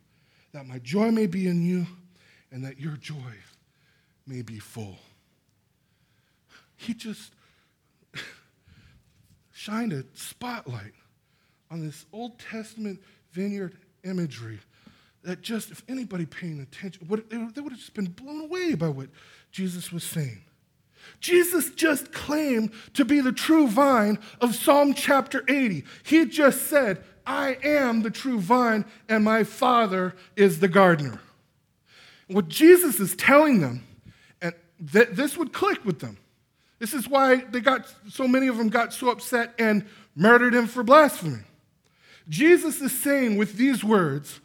that 0.51 0.67
my 0.67 0.79
joy 0.79 1.11
may 1.11 1.25
be 1.25 1.47
in 1.47 1.65
you, 1.65 1.87
and 2.51 2.65
that 2.65 2.81
your 2.81 2.97
joy 2.97 3.15
may 4.25 4.41
be 4.41 4.59
full. 4.59 4.97
He 6.75 6.93
just 6.93 7.31
shined 9.53 9.93
a 9.93 10.03
spotlight 10.15 10.93
on 11.71 11.85
this 11.85 12.05
Old 12.11 12.39
Testament 12.39 13.01
vineyard 13.31 13.77
imagery 14.03 14.59
that 15.27 15.41
just, 15.41 15.71
if 15.71 15.83
anybody 15.89 16.25
paying 16.25 16.61
attention, 16.61 17.05
they 17.29 17.61
would 17.61 17.73
have 17.73 17.79
just 17.79 17.93
been 17.93 18.05
blown 18.05 18.45
away 18.45 18.75
by 18.75 18.87
what 18.87 19.09
Jesus 19.51 19.91
was 19.91 20.05
saying. 20.05 20.41
Jesus 21.19 21.69
just 21.71 22.13
claimed 22.13 22.71
to 22.93 23.03
be 23.03 23.19
the 23.19 23.33
true 23.33 23.67
vine 23.67 24.19
of 24.39 24.55
Psalm 24.55 24.93
chapter 24.93 25.43
80. 25.49 25.83
He 26.03 26.25
just 26.27 26.67
said, 26.67 27.03
I 27.25 27.57
am 27.61 28.03
the 28.03 28.09
true 28.09 28.39
vine, 28.39 28.85
and 29.09 29.25
my 29.25 29.43
Father 29.43 30.15
is 30.37 30.61
the 30.61 30.69
gardener. 30.69 31.19
What 32.27 32.47
Jesus 32.47 33.01
is 33.01 33.13
telling 33.13 33.59
them 33.59 33.85
and 34.41 34.53
th- 34.93 35.09
this 35.11 35.35
would 35.35 35.51
click 35.51 35.83
with 35.83 35.99
them. 35.99 36.17
This 36.79 36.93
is 36.93 37.05
why 37.05 37.43
they 37.51 37.59
got 37.59 37.93
so 38.09 38.29
many 38.29 38.47
of 38.47 38.55
them 38.55 38.69
got 38.69 38.93
so 38.93 39.09
upset 39.09 39.55
and 39.59 39.85
murdered 40.15 40.55
him 40.55 40.67
for 40.67 40.83
blasphemy. 40.83 41.43
Jesus 42.29 42.81
is 42.81 42.97
saying 42.97 43.35
with 43.35 43.57
these 43.57 43.83
words, 43.83 44.39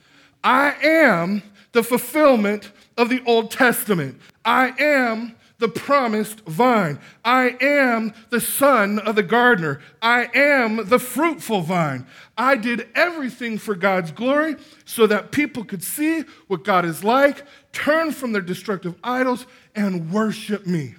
I 0.44 0.74
am 0.82 1.42
the 1.72 1.82
fulfillment 1.82 2.70
of 2.96 3.08
the 3.08 3.22
Old 3.24 3.50
Testament. 3.50 4.20
I 4.44 4.74
am 4.78 5.36
the 5.62 5.68
promised 5.68 6.40
vine. 6.40 6.98
I 7.24 7.56
am 7.60 8.12
the 8.30 8.40
son 8.40 8.98
of 8.98 9.14
the 9.14 9.22
gardener. 9.22 9.80
I 10.02 10.28
am 10.34 10.88
the 10.88 10.98
fruitful 10.98 11.60
vine. 11.60 12.04
I 12.36 12.56
did 12.56 12.88
everything 12.96 13.58
for 13.58 13.76
God's 13.76 14.10
glory 14.10 14.56
so 14.84 15.06
that 15.06 15.30
people 15.30 15.64
could 15.64 15.84
see 15.84 16.24
what 16.48 16.64
God 16.64 16.84
is 16.84 17.04
like, 17.04 17.44
turn 17.72 18.10
from 18.10 18.32
their 18.32 18.42
destructive 18.42 18.96
idols, 19.04 19.46
and 19.76 20.12
worship 20.12 20.66
me. 20.66 20.96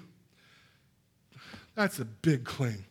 That's 1.75 1.99
a 1.99 2.05
big 2.05 2.45
claim. 2.45 2.85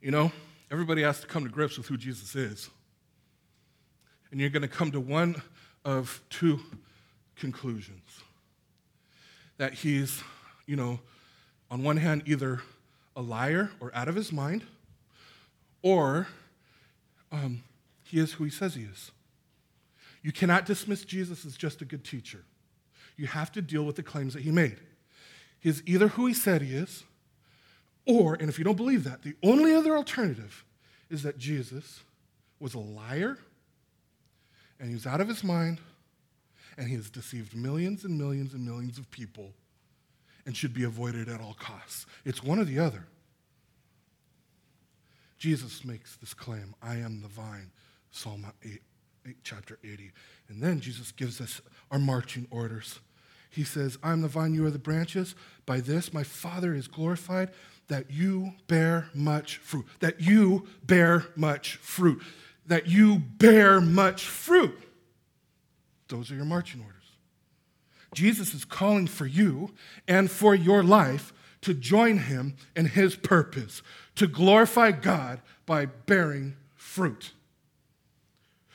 You 0.00 0.10
know, 0.10 0.32
everybody 0.70 1.02
has 1.02 1.20
to 1.20 1.26
come 1.26 1.44
to 1.44 1.50
grips 1.50 1.76
with 1.76 1.86
who 1.86 1.96
Jesus 1.96 2.34
is. 2.34 2.70
And 4.30 4.40
you're 4.40 4.50
going 4.50 4.62
to 4.62 4.68
come 4.68 4.92
to 4.92 5.00
one 5.00 5.42
of 5.84 6.22
two 6.30 6.60
conclusions 7.36 8.20
that 9.58 9.74
he's, 9.74 10.22
you 10.66 10.76
know, 10.76 11.00
on 11.70 11.82
one 11.82 11.96
hand, 11.96 12.22
either 12.26 12.60
a 13.16 13.22
liar 13.22 13.70
or 13.80 13.90
out 13.94 14.08
of 14.08 14.14
his 14.14 14.32
mind, 14.32 14.64
or 15.82 16.28
um, 17.32 17.62
he 18.04 18.18
is 18.18 18.32
who 18.32 18.44
he 18.44 18.50
says 18.50 18.74
he 18.74 18.82
is. 18.82 19.10
You 20.22 20.32
cannot 20.32 20.66
dismiss 20.66 21.04
Jesus 21.04 21.44
as 21.44 21.56
just 21.56 21.82
a 21.82 21.84
good 21.84 22.04
teacher. 22.04 22.44
You 23.16 23.26
have 23.26 23.52
to 23.52 23.62
deal 23.62 23.82
with 23.82 23.96
the 23.96 24.02
claims 24.02 24.34
that 24.34 24.42
he 24.42 24.50
made. 24.50 24.78
He 25.58 25.68
is 25.68 25.82
either 25.86 26.08
who 26.08 26.26
he 26.26 26.34
said 26.34 26.62
he 26.62 26.74
is, 26.74 27.04
or, 28.10 28.34
and 28.34 28.48
if 28.48 28.58
you 28.58 28.64
don't 28.64 28.76
believe 28.76 29.04
that, 29.04 29.22
the 29.22 29.36
only 29.42 29.72
other 29.72 29.96
alternative 29.96 30.64
is 31.08 31.22
that 31.22 31.38
Jesus 31.38 32.00
was 32.58 32.74
a 32.74 32.78
liar 32.78 33.38
and 34.78 34.88
he 34.88 34.94
was 34.94 35.06
out 35.06 35.20
of 35.20 35.28
his 35.28 35.44
mind 35.44 35.78
and 36.76 36.88
he 36.88 36.94
has 36.94 37.08
deceived 37.10 37.54
millions 37.54 38.04
and 38.04 38.18
millions 38.18 38.52
and 38.52 38.64
millions 38.64 38.98
of 38.98 39.10
people 39.10 39.52
and 40.46 40.56
should 40.56 40.74
be 40.74 40.84
avoided 40.84 41.28
at 41.28 41.40
all 41.40 41.54
costs. 41.54 42.06
It's 42.24 42.42
one 42.42 42.58
or 42.58 42.64
the 42.64 42.78
other. 42.78 43.06
Jesus 45.38 45.84
makes 45.84 46.16
this 46.16 46.34
claim 46.34 46.74
I 46.82 46.96
am 46.96 47.22
the 47.22 47.28
vine, 47.28 47.70
Psalm 48.10 48.46
8, 48.62 48.80
8, 49.26 49.36
chapter 49.42 49.78
80. 49.84 50.10
And 50.48 50.62
then 50.62 50.80
Jesus 50.80 51.12
gives 51.12 51.40
us 51.40 51.60
our 51.90 51.98
marching 51.98 52.46
orders. 52.50 53.00
He 53.50 53.64
says, 53.64 53.98
I'm 54.02 54.20
the 54.20 54.28
vine, 54.28 54.54
you 54.54 54.64
are 54.66 54.70
the 54.70 54.78
branches. 54.78 55.34
By 55.66 55.80
this 55.80 56.12
my 56.12 56.22
Father 56.22 56.74
is 56.74 56.88
glorified, 56.88 57.50
that 57.90 58.10
you 58.10 58.54
bear 58.66 59.08
much 59.12 59.58
fruit. 59.58 59.86
That 59.98 60.20
you 60.20 60.66
bear 60.84 61.26
much 61.36 61.76
fruit. 61.76 62.22
That 62.66 62.86
you 62.86 63.18
bear 63.18 63.80
much 63.80 64.24
fruit. 64.24 64.78
Those 66.08 66.30
are 66.30 66.36
your 66.36 66.44
marching 66.44 66.80
orders. 66.80 66.96
Jesus 68.14 68.54
is 68.54 68.64
calling 68.64 69.06
for 69.06 69.26
you 69.26 69.72
and 70.08 70.30
for 70.30 70.54
your 70.54 70.82
life 70.82 71.32
to 71.60 71.74
join 71.74 72.18
him 72.18 72.56
in 72.74 72.86
his 72.86 73.14
purpose, 73.14 73.82
to 74.16 74.26
glorify 74.26 74.92
God 74.92 75.40
by 75.66 75.86
bearing 75.86 76.56
fruit. 76.74 77.32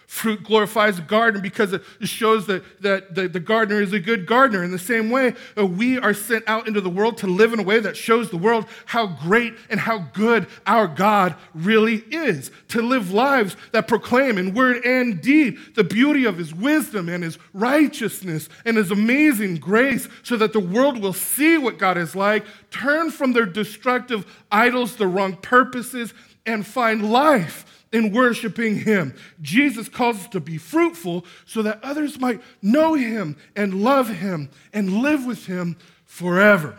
Fruit 0.07 0.43
glorifies 0.43 0.97
the 0.97 1.01
garden 1.01 1.41
because 1.41 1.73
it 1.73 1.81
shows 2.03 2.45
that, 2.45 2.81
that 2.81 3.15
the, 3.15 3.27
the 3.27 3.39
gardener 3.39 3.81
is 3.81 3.91
a 3.91 3.99
good 3.99 4.27
gardener. 4.27 4.63
In 4.63 4.71
the 4.71 4.77
same 4.77 5.09
way, 5.09 5.33
uh, 5.57 5.65
we 5.65 5.97
are 5.97 6.13
sent 6.13 6.43
out 6.47 6.67
into 6.67 6.79
the 6.79 6.89
world 6.89 7.17
to 7.19 7.27
live 7.27 7.53
in 7.53 7.59
a 7.59 7.63
way 7.63 7.79
that 7.79 7.97
shows 7.97 8.29
the 8.29 8.37
world 8.37 8.65
how 8.85 9.07
great 9.07 9.55
and 9.69 9.79
how 9.79 9.99
good 10.13 10.47
our 10.67 10.87
God 10.87 11.35
really 11.55 12.03
is. 12.11 12.51
To 12.69 12.81
live 12.81 13.11
lives 13.11 13.57
that 13.71 13.87
proclaim 13.87 14.37
in 14.37 14.53
word 14.53 14.85
and 14.85 15.21
deed 15.21 15.57
the 15.73 15.83
beauty 15.83 16.25
of 16.25 16.37
his 16.37 16.53
wisdom 16.53 17.09
and 17.09 17.23
his 17.23 17.39
righteousness 17.53 18.47
and 18.63 18.77
his 18.77 18.91
amazing 18.91 19.55
grace 19.55 20.07
so 20.21 20.37
that 20.37 20.53
the 20.53 20.59
world 20.59 20.99
will 20.99 21.13
see 21.13 21.57
what 21.57 21.79
God 21.79 21.97
is 21.97 22.15
like, 22.15 22.45
turn 22.69 23.09
from 23.09 23.33
their 23.33 23.45
destructive 23.47 24.25
idols, 24.51 24.97
the 24.97 25.07
wrong 25.07 25.35
purposes, 25.37 26.13
and 26.45 26.65
find 26.65 27.11
life 27.11 27.65
in 27.95 28.11
worshiping 28.11 28.79
Him. 28.79 29.15
Jesus 29.41 29.87
calls 29.87 30.17
us 30.17 30.27
to 30.29 30.41
be 30.41 30.57
fruitful 30.57 31.25
so 31.45 31.61
that 31.61 31.79
others 31.81 32.19
might 32.19 32.41
know 32.61 32.93
Him 32.93 33.37
and 33.55 33.81
love 33.81 34.09
Him 34.09 34.49
and 34.73 35.01
live 35.01 35.25
with 35.25 35.45
Him 35.45 35.77
forever. 36.03 36.77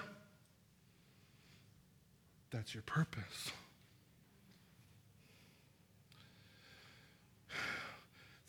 That's 2.50 2.74
your 2.74 2.82
purpose. 2.82 3.50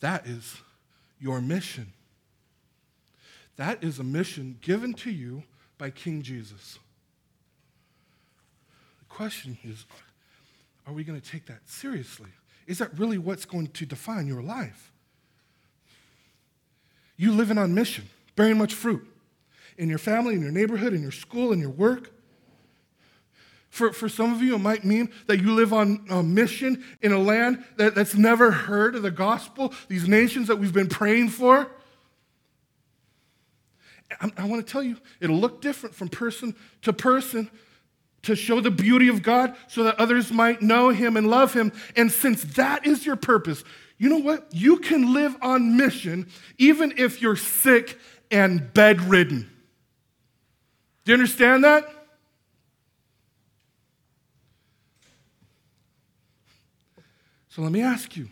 That 0.02 0.28
is 0.28 0.58
your 1.22 1.40
mission. 1.40 1.94
That 3.56 3.82
is 3.82 3.98
a 3.98 4.04
mission 4.04 4.58
given 4.62 4.94
to 4.96 5.10
you 5.10 5.44
by 5.78 5.90
King 5.90 6.22
Jesus. 6.22 6.80
The 9.00 9.06
question 9.06 9.58
is 9.64 9.86
are 10.86 10.94
we 10.94 11.06
going 11.06 11.20
to 11.20 11.32
take 11.32 11.46
that 11.46 11.62
seriously? 11.66 12.30
Is 12.68 12.80
that 12.80 12.98
really 13.00 13.18
what's 13.18 13.46
going 13.46 13.68
to 13.68 13.86
define 13.86 14.28
your 14.28 14.44
life? 14.44 14.92
You 17.16 17.32
living 17.32 17.58
on 17.58 17.74
mission, 17.74 18.06
bearing 18.36 18.58
much 18.58 18.74
fruit 18.74 19.08
in 19.78 19.90
your 19.90 19.98
family, 19.98 20.36
in 20.36 20.42
your 20.42 20.52
neighborhood, 20.52 20.94
in 20.94 21.02
your 21.02 21.12
school, 21.12 21.54
in 21.54 21.60
your 21.60 21.70
work. 21.70 22.12
For, 23.70 23.94
for 23.94 24.10
some 24.10 24.34
of 24.34 24.42
you, 24.42 24.56
it 24.56 24.60
might 24.60 24.84
mean 24.84 25.10
that 25.28 25.40
you 25.40 25.54
live 25.54 25.72
on 25.72 26.06
a 26.10 26.22
mission 26.22 26.84
in 27.02 27.12
a 27.12 27.20
land 27.20 27.64
that, 27.78 27.96
that's 27.96 28.16
never 28.16 28.52
heard 28.52 28.96
of 28.96 29.04
the 29.04 29.12
gospel, 29.12 29.74
these 29.88 30.08
nations 30.08 30.48
that 30.48 30.58
we've 30.58 30.74
been 30.74 30.90
praying 30.90 31.30
for. 31.30 31.70
I, 34.20 34.32
I 34.38 34.46
want 34.46 34.66
to 34.66 34.72
tell 34.72 34.84
you, 34.84 34.98
it'll 35.20 35.40
look 35.40 35.62
different 35.62 35.96
from 35.96 36.10
person 36.10 36.56
to 36.84 36.94
person, 36.94 37.50
to 38.24 38.36
show 38.36 38.60
the 38.60 38.72
beauty 38.72 39.08
of 39.08 39.22
God 39.22 39.56
so 39.68 39.84
that 39.84 40.00
others 40.00 40.32
might 40.32 40.62
know 40.62 40.90
Him 40.90 41.18
and 41.18 41.30
love 41.30 41.54
Him. 41.54 41.72
And 41.96 42.12
since 42.12 42.44
that 42.56 42.86
is 42.86 43.06
your 43.06 43.16
purpose, 43.16 43.64
you 43.98 44.10
know 44.10 44.18
what? 44.18 44.48
You 44.52 44.78
can 44.78 45.14
live 45.14 45.36
on 45.42 45.78
mission 45.78 46.28
even 46.58 46.94
if 46.98 47.22
you're 47.22 47.36
sick 47.36 47.98
and 48.30 48.74
bedridden. 48.74 49.50
Do 51.06 51.12
you 51.12 51.14
understand 51.14 51.64
that? 51.64 51.86
So 57.50 57.64
let 57.64 57.72
me 57.72 57.82
ask 57.82 58.16
you 58.16 58.30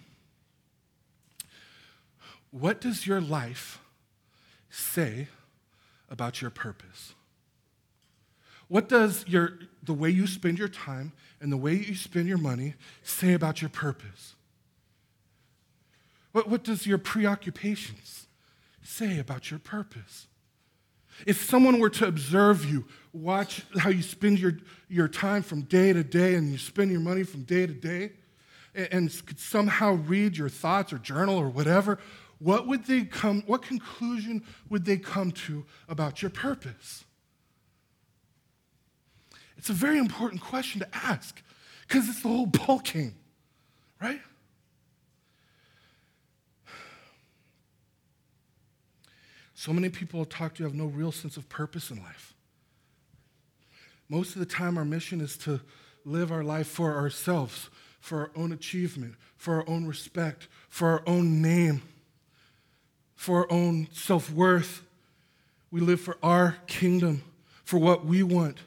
what 2.52 2.80
does 2.80 3.08
your 3.08 3.20
life 3.20 3.80
say 4.70 5.28
about 6.10 6.42
your 6.42 6.52
purpose? 6.52 7.14
What 8.68 8.88
does 8.88 9.26
your, 9.28 9.60
the 9.86 9.94
way 9.94 10.10
you 10.10 10.28
spend 10.28 10.60
your 10.60 10.68
time 10.68 11.14
and 11.40 11.52
the 11.52 11.58
way 11.58 11.76
you 11.76 11.96
spend 11.96 12.28
your 12.28 12.38
money 12.38 12.76
say 13.04 13.34
about 13.34 13.62
your 13.62 13.70
purpose? 13.70 14.36
What, 16.32 16.50
what 16.50 16.64
does 16.64 16.86
your 16.86 16.98
preoccupations 16.98 18.28
say 18.84 19.20
about 19.20 19.52
your 19.52 19.60
purpose? 19.60 20.28
If 21.26 21.46
someone 21.46 21.80
were 21.80 21.90
to 21.92 22.08
observe 22.08 22.70
you, 22.70 22.86
watch 23.14 23.64
how 23.78 23.90
you 23.90 24.02
spend 24.02 24.40
your, 24.40 24.58
your 24.90 25.08
time 25.08 25.44
from 25.44 25.62
day 25.62 25.94
to 25.94 26.04
day 26.04 26.36
and 26.36 26.52
you 26.52 26.58
spend 26.58 26.92
your 26.92 27.00
money 27.00 27.24
from 27.24 27.44
day 27.44 27.66
to 27.66 27.74
day, 27.74 28.12
and, 28.74 28.88
and 28.92 29.26
could 29.26 29.40
somehow 29.40 29.94
read 29.94 30.38
your 30.38 30.50
thoughts 30.50 30.92
or 30.92 30.98
journal 30.98 31.38
or 31.38 31.48
whatever, 31.48 32.00
what 32.40 32.68
would 32.68 32.86
they 32.86 33.06
come, 33.06 33.44
what 33.46 33.62
conclusion 33.62 34.44
would 34.70 34.84
they 34.84 34.98
come 34.98 35.32
to 35.32 35.66
about 35.88 36.22
your 36.22 36.32
purpose? 36.32 37.06
It's 39.58 39.70
a 39.70 39.74
very 39.74 39.98
important 39.98 40.42
question 40.42 40.82
to 40.82 40.88
ask 40.94 41.42
because 41.88 42.10
it's 42.10 42.22
the 42.22 42.28
whole 42.28 42.46
ball 42.46 42.80
game, 42.80 43.16
right? 44.02 44.22
So 49.54 49.74
many 49.74 49.90
people 49.90 50.20
I'll 50.20 50.26
talk 50.26 50.54
to 50.56 50.64
have 50.64 50.76
no 50.76 50.86
real 50.86 51.12
sense 51.12 51.38
of 51.38 51.50
purpose 51.50 51.90
in 51.90 51.98
life. 51.98 52.36
Most 54.10 54.34
of 54.34 54.40
the 54.40 54.46
time, 54.46 54.78
our 54.78 54.86
mission 54.86 55.22
is 55.22 55.38
to 55.40 55.60
live 56.04 56.32
our 56.32 56.44
life 56.44 56.68
for 56.68 56.96
ourselves, 56.96 57.70
for 58.00 58.20
our 58.20 58.32
own 58.36 58.52
achievement, 58.52 59.16
for 59.38 59.56
our 59.56 59.68
own 59.68 59.88
respect, 59.88 60.48
for 60.70 60.90
our 60.90 61.04
own 61.08 61.42
name, 61.42 61.82
for 63.16 63.40
our 63.40 63.52
own 63.52 63.88
self 63.92 64.32
worth. 64.32 64.84
We 65.72 65.82
live 65.82 66.00
for 66.00 66.18
our 66.22 66.58
kingdom, 66.68 67.24
for 67.64 67.80
what 67.80 68.06
we 68.06 68.22
want. 68.22 68.60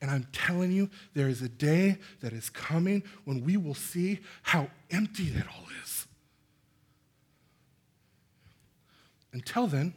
And 0.00 0.10
I'm 0.10 0.26
telling 0.32 0.72
you, 0.72 0.90
there 1.14 1.28
is 1.28 1.42
a 1.42 1.48
day 1.48 1.98
that 2.20 2.32
is 2.32 2.50
coming 2.50 3.02
when 3.24 3.44
we 3.44 3.56
will 3.56 3.74
see 3.74 4.20
how 4.42 4.68
empty 4.90 5.30
that 5.30 5.46
all 5.46 5.64
is. 5.82 6.06
Until 9.32 9.66
then, 9.66 9.94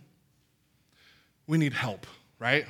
we 1.48 1.58
need 1.58 1.74
help, 1.74 2.06
right? 2.38 2.66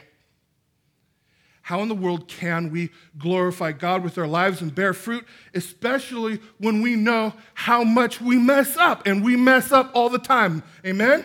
How 1.62 1.82
in 1.82 1.88
the 1.88 1.94
world 1.94 2.28
can 2.28 2.72
we 2.72 2.89
glorify 3.18 3.74
God 3.74 4.04
with 4.04 4.18
our 4.18 4.26
lives 4.26 4.62
and 4.62 4.74
bear 4.74 4.92
fruit, 4.92 5.28
especially 5.54 6.39
when 6.58 6.82
we 6.82 6.96
know 6.96 7.34
how 7.54 7.84
much 7.84 8.20
we 8.20 8.38
mess 8.38 8.76
up 8.76 9.06
and 9.06 9.24
we 9.24 9.36
mess 9.36 9.72
up 9.72 9.92
all 9.94 10.10
the 10.10 10.18
time? 10.18 10.63
Amen? 10.84 11.24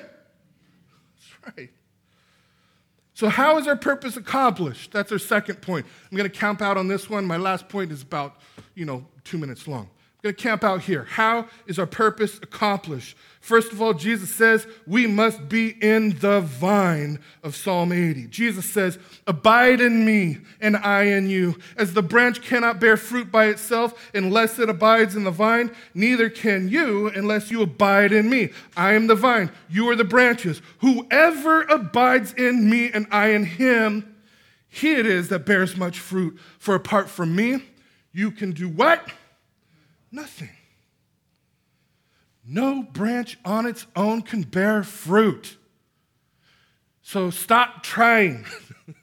That's 1.15 1.57
right. 1.57 1.71
So, 3.15 3.29
how 3.29 3.59
is 3.59 3.69
our 3.69 3.77
purpose 3.77 4.17
accomplished? 4.17 4.91
That's 4.91 5.13
our 5.13 5.19
second 5.19 5.63
point. 5.63 5.87
I'm 6.11 6.17
going 6.17 6.29
to 6.29 6.37
camp 6.37 6.61
out 6.61 6.77
on 6.77 6.89
this 6.89 7.09
one. 7.09 7.25
My 7.25 7.37
last 7.37 7.69
point 7.69 7.93
is 7.93 8.03
about, 8.03 8.41
you 8.75 8.85
know, 8.85 9.07
two 9.23 9.39
minutes 9.39 9.69
long 9.69 9.89
going 10.25 10.35
to 10.35 10.43
camp 10.43 10.65
out 10.65 10.81
here. 10.81 11.05
How 11.05 11.49
is 11.67 11.79
our 11.79 11.87
purpose 11.87 12.39
accomplished? 12.39 13.15
First 13.41 13.73
of 13.73 13.83
all, 13.83 13.93
Jesus 13.93 14.35
says 14.35 14.67
we 14.87 15.07
must 15.07 15.51
be 15.51 15.77
in 15.83 16.19
the 16.21 16.41
vine 16.41 17.19
of 17.43 17.55
Psalm 17.55 17.93
80. 17.93 18.29
Jesus 18.29 18.65
says, 18.65 18.99
Abide 19.27 19.83
in 19.83 20.07
me 20.07 20.39
and 20.63 20.79
I 20.79 21.03
in 21.03 21.29
you. 21.29 21.59
As 21.77 21.93
the 21.93 22.03
branch 22.03 22.41
cannot 22.41 22.81
bear 22.81 22.97
fruit 22.97 23.31
by 23.31 23.49
itself 23.49 24.11
unless 24.15 24.59
it 24.59 24.71
abides 24.71 25.15
in 25.15 25.25
the 25.25 25.31
vine, 25.31 25.71
neither 25.93 26.31
can 26.31 26.71
you 26.71 27.09
unless 27.09 27.51
you 27.51 27.61
abide 27.61 28.11
in 28.11 28.31
me. 28.31 28.49
I 28.79 28.95
am 28.95 29.09
the 29.09 29.15
vine, 29.15 29.51
you 29.69 29.91
are 29.91 29.97
the 29.97 30.05
branches. 30.05 30.63
Whoever 30.79 31.65
abides 31.65 32.33
in 32.33 32.71
me 32.71 32.91
and 32.91 33.07
I 33.11 33.29
in 33.29 33.45
him, 33.45 34.17
he 34.71 34.95
it 34.95 35.05
is 35.05 35.29
that 35.29 35.45
bears 35.45 35.77
much 35.77 35.99
fruit. 35.99 36.39
For 36.59 36.75
apart 36.75 37.11
from 37.11 37.37
me, 37.37 37.63
you 38.15 38.31
can 38.31 38.53
do 38.53 38.71
what? 38.71 39.07
Nothing. 40.15 40.51
No 42.47 42.85
branch 42.85 43.37
on 43.45 43.67
its 43.67 43.85
own 43.97 44.23
can 44.23 44.43
bear 44.43 44.85
fruit. 44.85 45.57
So 47.03 47.31
stop 47.31 47.83
trying. 47.83 48.47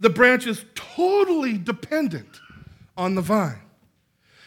the 0.00 0.10
branch 0.10 0.48
is 0.48 0.64
totally 0.74 1.56
dependent 1.56 2.40
on 2.96 3.14
the 3.14 3.20
vine. 3.20 3.60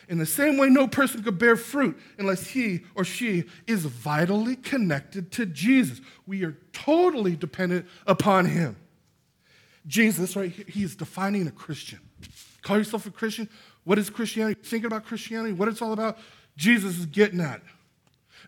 In 0.09 0.17
the 0.17 0.25
same 0.25 0.57
way, 0.57 0.67
no 0.67 0.89
person 0.89 1.23
could 1.23 1.39
bear 1.39 1.55
fruit 1.55 1.97
unless 2.17 2.47
he 2.47 2.81
or 2.95 3.05
she 3.05 3.45
is 3.65 3.85
vitally 3.85 4.57
connected 4.57 5.31
to 5.33 5.45
Jesus. 5.45 6.01
We 6.27 6.43
are 6.43 6.57
totally 6.73 7.37
dependent 7.37 7.85
upon 8.05 8.47
him. 8.47 8.75
Jesus, 9.87 10.35
right, 10.35 10.51
He 10.51 10.83
is 10.83 10.97
defining 10.97 11.47
a 11.47 11.51
Christian. 11.51 11.99
Call 12.61 12.77
yourself 12.77 13.05
a 13.05 13.11
Christian? 13.11 13.47
What 13.89 13.97
is 13.97 14.11
Christianity? 14.11 14.61
Thinking 14.61 14.85
about 14.85 15.03
Christianity, 15.03 15.51
what 15.51 15.67
it's 15.67 15.81
all 15.81 15.93
about, 15.93 16.19
Jesus 16.55 16.99
is 16.99 17.07
getting 17.07 17.41
at. 17.41 17.59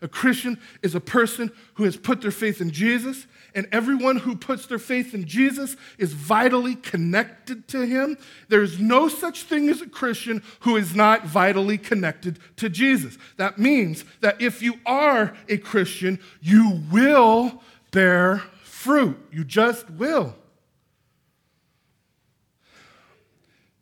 A 0.00 0.06
Christian 0.06 0.56
is 0.84 0.94
a 0.94 1.00
person 1.00 1.50
who 1.74 1.82
has 1.82 1.96
put 1.96 2.22
their 2.22 2.30
faith 2.30 2.60
in 2.60 2.70
Jesus, 2.70 3.26
and 3.52 3.66
everyone 3.72 4.18
who 4.18 4.36
puts 4.36 4.66
their 4.66 4.78
faith 4.78 5.14
in 5.14 5.24
Jesus 5.24 5.74
is 5.98 6.12
vitally 6.12 6.76
connected 6.76 7.66
to 7.66 7.84
him. 7.84 8.18
There's 8.50 8.78
no 8.78 9.08
such 9.08 9.42
thing 9.42 9.68
as 9.68 9.82
a 9.82 9.88
Christian 9.88 10.44
who 10.60 10.76
is 10.76 10.94
not 10.94 11.26
vitally 11.26 11.76
connected 11.76 12.38
to 12.58 12.68
Jesus. 12.68 13.18
That 13.36 13.58
means 13.58 14.04
that 14.20 14.40
if 14.40 14.62
you 14.62 14.74
are 14.86 15.34
a 15.48 15.56
Christian, 15.56 16.20
you 16.40 16.82
will 16.92 17.60
bear 17.90 18.44
fruit. 18.62 19.18
You 19.32 19.42
just 19.42 19.90
will. 19.90 20.36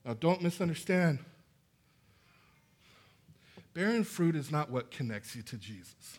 Now, 0.06 0.14
don't 0.14 0.40
misunderstand. 0.40 1.18
Bearing 3.80 4.04
fruit 4.04 4.36
is 4.36 4.50
not 4.50 4.70
what 4.70 4.90
connects 4.90 5.34
you 5.34 5.40
to 5.40 5.56
Jesus. 5.56 6.18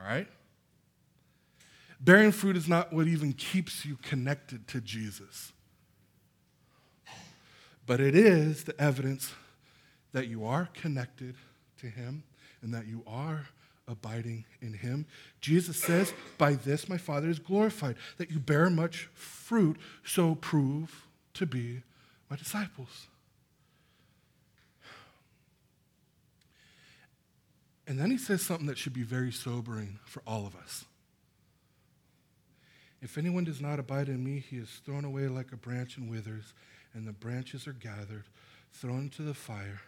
All 0.00 0.06
right? 0.06 0.26
Bearing 2.00 2.32
fruit 2.32 2.56
is 2.56 2.66
not 2.66 2.90
what 2.90 3.06
even 3.06 3.34
keeps 3.34 3.84
you 3.84 3.98
connected 4.00 4.66
to 4.68 4.80
Jesus. 4.80 5.52
But 7.84 8.00
it 8.00 8.14
is 8.14 8.64
the 8.64 8.80
evidence 8.80 9.34
that 10.14 10.28
you 10.28 10.46
are 10.46 10.70
connected 10.72 11.34
to 11.80 11.86
Him 11.88 12.22
and 12.62 12.72
that 12.72 12.86
you 12.86 13.02
are 13.06 13.48
abiding 13.86 14.46
in 14.62 14.72
Him. 14.72 15.04
Jesus 15.42 15.78
says, 15.78 16.14
By 16.38 16.54
this 16.54 16.88
my 16.88 16.96
Father 16.96 17.28
is 17.28 17.38
glorified, 17.38 17.96
that 18.16 18.30
you 18.30 18.38
bear 18.38 18.70
much 18.70 19.10
fruit, 19.12 19.76
so 20.02 20.34
prove 20.36 21.04
to 21.34 21.44
be 21.44 21.82
my 22.30 22.36
disciples. 22.36 23.08
And 27.86 27.98
then 27.98 28.10
he 28.10 28.18
says 28.18 28.42
something 28.42 28.66
that 28.66 28.78
should 28.78 28.94
be 28.94 29.02
very 29.02 29.32
sobering 29.32 29.98
for 30.06 30.22
all 30.26 30.46
of 30.46 30.56
us. 30.56 30.84
If 33.02 33.18
anyone 33.18 33.44
does 33.44 33.60
not 33.60 33.78
abide 33.78 34.08
in 34.08 34.24
me, 34.24 34.38
he 34.38 34.56
is 34.56 34.80
thrown 34.86 35.04
away 35.04 35.28
like 35.28 35.52
a 35.52 35.56
branch 35.56 35.98
and 35.98 36.08
withers, 36.08 36.54
and 36.94 37.06
the 37.06 37.12
branches 37.12 37.66
are 37.66 37.74
gathered, 37.74 38.24
thrown 38.72 39.00
into 39.00 39.22
the 39.22 39.34
fire, 39.34 39.82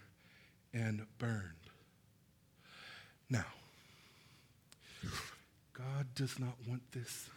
and 0.74 1.06
burned. 1.18 1.54
Now, 3.30 3.46
God 5.72 6.08
does 6.14 6.38
not 6.38 6.56
want 6.68 6.82
this 6.92 7.30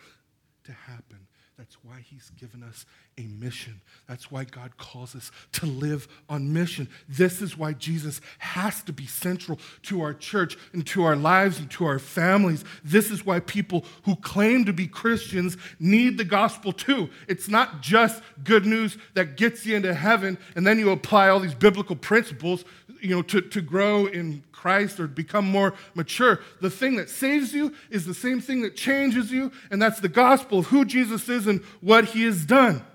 to 0.65 0.73
happen 0.73 1.27
that's 1.59 1.75
why 1.83 1.99
he's 2.09 2.31
given 2.39 2.63
us 2.63 2.85
a 3.17 3.23
mission. 3.23 3.81
That's 4.07 4.31
why 4.31 4.45
God 4.45 4.77
calls 4.77 5.13
us 5.13 5.29
to 5.51 5.65
live 5.65 6.07
on 6.29 6.53
mission. 6.53 6.87
This 7.09 7.41
is 7.41 7.57
why 7.57 7.73
Jesus 7.73 8.21
has 8.37 8.81
to 8.83 8.93
be 8.93 9.05
central 9.05 9.59
to 9.83 10.01
our 10.01 10.13
church 10.13 10.57
and 10.71 10.87
to 10.87 11.03
our 11.03 11.17
lives 11.17 11.59
and 11.59 11.69
to 11.71 11.85
our 11.85 11.99
families. 11.99 12.63
This 12.81 13.11
is 13.11 13.25
why 13.25 13.41
people 13.41 13.83
who 14.03 14.15
claim 14.15 14.63
to 14.65 14.73
be 14.73 14.87
Christians 14.87 15.57
need 15.81 16.17
the 16.17 16.23
gospel 16.23 16.71
too. 16.71 17.09
It's 17.27 17.49
not 17.49 17.81
just 17.81 18.23
good 18.45 18.65
news 18.65 18.97
that 19.15 19.35
gets 19.35 19.65
you 19.65 19.75
into 19.75 19.93
heaven 19.93 20.37
and 20.55 20.65
then 20.65 20.79
you 20.79 20.91
apply 20.91 21.27
all 21.27 21.41
these 21.41 21.53
biblical 21.53 21.97
principles 21.97 22.63
you 23.01 23.15
know, 23.15 23.21
to, 23.23 23.41
to 23.41 23.61
grow 23.61 24.05
in 24.05 24.43
Christ 24.59 24.99
or 24.99 25.07
become 25.07 25.49
more 25.49 25.73
mature. 25.95 26.41
The 26.59 26.69
thing 26.69 26.97
that 26.97 27.09
saves 27.09 27.53
you 27.53 27.73
is 27.89 28.05
the 28.05 28.13
same 28.13 28.41
thing 28.41 28.61
that 28.63 28.75
changes 28.75 29.31
you, 29.31 29.53
and 29.71 29.81
that's 29.81 30.01
the 30.01 30.09
gospel 30.09 30.59
of 30.59 30.65
who 30.65 30.83
Jesus 30.83 31.29
is 31.29 31.47
and 31.47 31.61
what 31.79 32.05
he 32.05 32.25
has 32.25 32.45
done. 32.45 32.85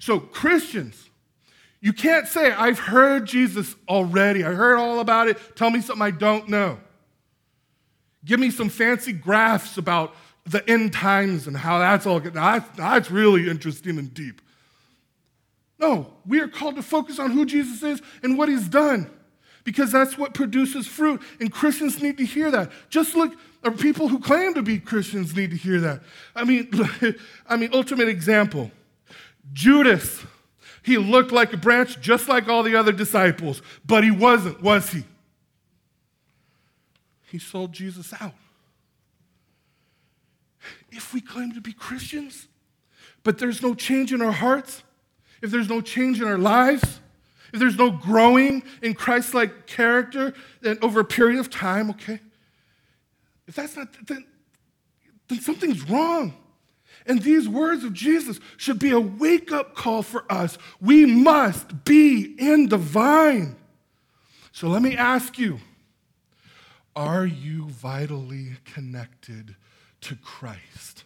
So, 0.00 0.18
Christians, 0.18 1.08
you 1.80 1.92
can't 1.92 2.26
say, 2.26 2.50
I've 2.50 2.80
heard 2.80 3.26
Jesus 3.26 3.76
already. 3.88 4.42
I 4.42 4.52
heard 4.52 4.76
all 4.76 4.98
about 4.98 5.28
it. 5.28 5.38
Tell 5.54 5.70
me 5.70 5.80
something 5.80 6.02
I 6.02 6.10
don't 6.10 6.48
know. 6.48 6.80
Give 8.24 8.40
me 8.40 8.50
some 8.50 8.68
fancy 8.68 9.12
graphs 9.12 9.78
about 9.78 10.16
the 10.46 10.68
end 10.68 10.92
times 10.92 11.46
and 11.46 11.56
how 11.56 11.78
that's 11.78 12.06
all 12.06 12.18
good. 12.18 12.34
That's, 12.34 12.76
that's 12.76 13.08
really 13.08 13.48
interesting 13.48 13.98
and 13.98 14.12
deep. 14.12 14.40
No, 15.78 16.12
we 16.26 16.40
are 16.40 16.48
called 16.48 16.74
to 16.74 16.82
focus 16.82 17.20
on 17.20 17.30
who 17.30 17.46
Jesus 17.46 17.84
is 17.84 18.02
and 18.24 18.36
what 18.36 18.48
he's 18.48 18.68
done 18.68 19.10
because 19.64 19.90
that's 19.90 20.16
what 20.16 20.34
produces 20.34 20.86
fruit. 20.86 21.20
And 21.40 21.50
Christians 21.50 22.02
need 22.02 22.18
to 22.18 22.24
hear 22.24 22.50
that. 22.50 22.70
Just 22.90 23.16
look, 23.16 23.34
or 23.64 23.72
people 23.72 24.08
who 24.08 24.20
claim 24.20 24.54
to 24.54 24.62
be 24.62 24.78
Christians 24.78 25.34
need 25.34 25.50
to 25.50 25.56
hear 25.56 25.80
that. 25.80 26.02
I 26.36 26.44
mean, 26.44 26.70
I 27.48 27.56
mean, 27.56 27.70
ultimate 27.72 28.08
example. 28.08 28.70
Judas, 29.52 30.24
he 30.82 30.98
looked 30.98 31.32
like 31.32 31.52
a 31.52 31.56
branch 31.56 32.00
just 32.00 32.28
like 32.28 32.48
all 32.48 32.62
the 32.62 32.76
other 32.76 32.92
disciples, 32.92 33.62
but 33.86 34.04
he 34.04 34.10
wasn't, 34.10 34.62
was 34.62 34.90
he? 34.90 35.04
He 37.30 37.38
sold 37.38 37.72
Jesus 37.72 38.12
out. 38.20 38.34
If 40.90 41.12
we 41.12 41.20
claim 41.20 41.52
to 41.52 41.60
be 41.60 41.72
Christians, 41.72 42.48
but 43.22 43.38
there's 43.38 43.62
no 43.62 43.74
change 43.74 44.12
in 44.12 44.22
our 44.22 44.32
hearts, 44.32 44.82
if 45.42 45.50
there's 45.50 45.68
no 45.68 45.80
change 45.80 46.20
in 46.20 46.28
our 46.28 46.38
lives, 46.38 47.00
if 47.54 47.60
there's 47.60 47.78
no 47.78 47.92
growing 47.92 48.64
in 48.82 48.94
Christ 48.94 49.32
like 49.32 49.66
character, 49.66 50.34
then 50.60 50.76
over 50.82 50.98
a 50.98 51.04
period 51.04 51.38
of 51.38 51.50
time, 51.50 51.88
okay, 51.90 52.18
if 53.46 53.54
that's 53.54 53.76
not, 53.76 53.94
then, 54.08 54.26
then 55.28 55.38
something's 55.38 55.88
wrong. 55.88 56.34
And 57.06 57.22
these 57.22 57.48
words 57.48 57.84
of 57.84 57.92
Jesus 57.92 58.40
should 58.56 58.80
be 58.80 58.90
a 58.90 58.98
wake 58.98 59.52
up 59.52 59.76
call 59.76 60.02
for 60.02 60.24
us. 60.28 60.58
We 60.80 61.06
must 61.06 61.84
be 61.84 62.34
in 62.38 62.70
the 62.70 62.76
vine. 62.76 63.54
So 64.50 64.66
let 64.66 64.82
me 64.82 64.96
ask 64.96 65.38
you 65.38 65.60
are 66.96 67.24
you 67.24 67.68
vitally 67.68 68.54
connected 68.64 69.54
to 70.00 70.16
Christ? 70.16 71.04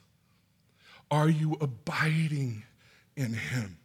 Are 1.11 1.29
you 1.29 1.59
abiding 1.61 2.63
in 3.17 3.35
Him? 3.35 3.77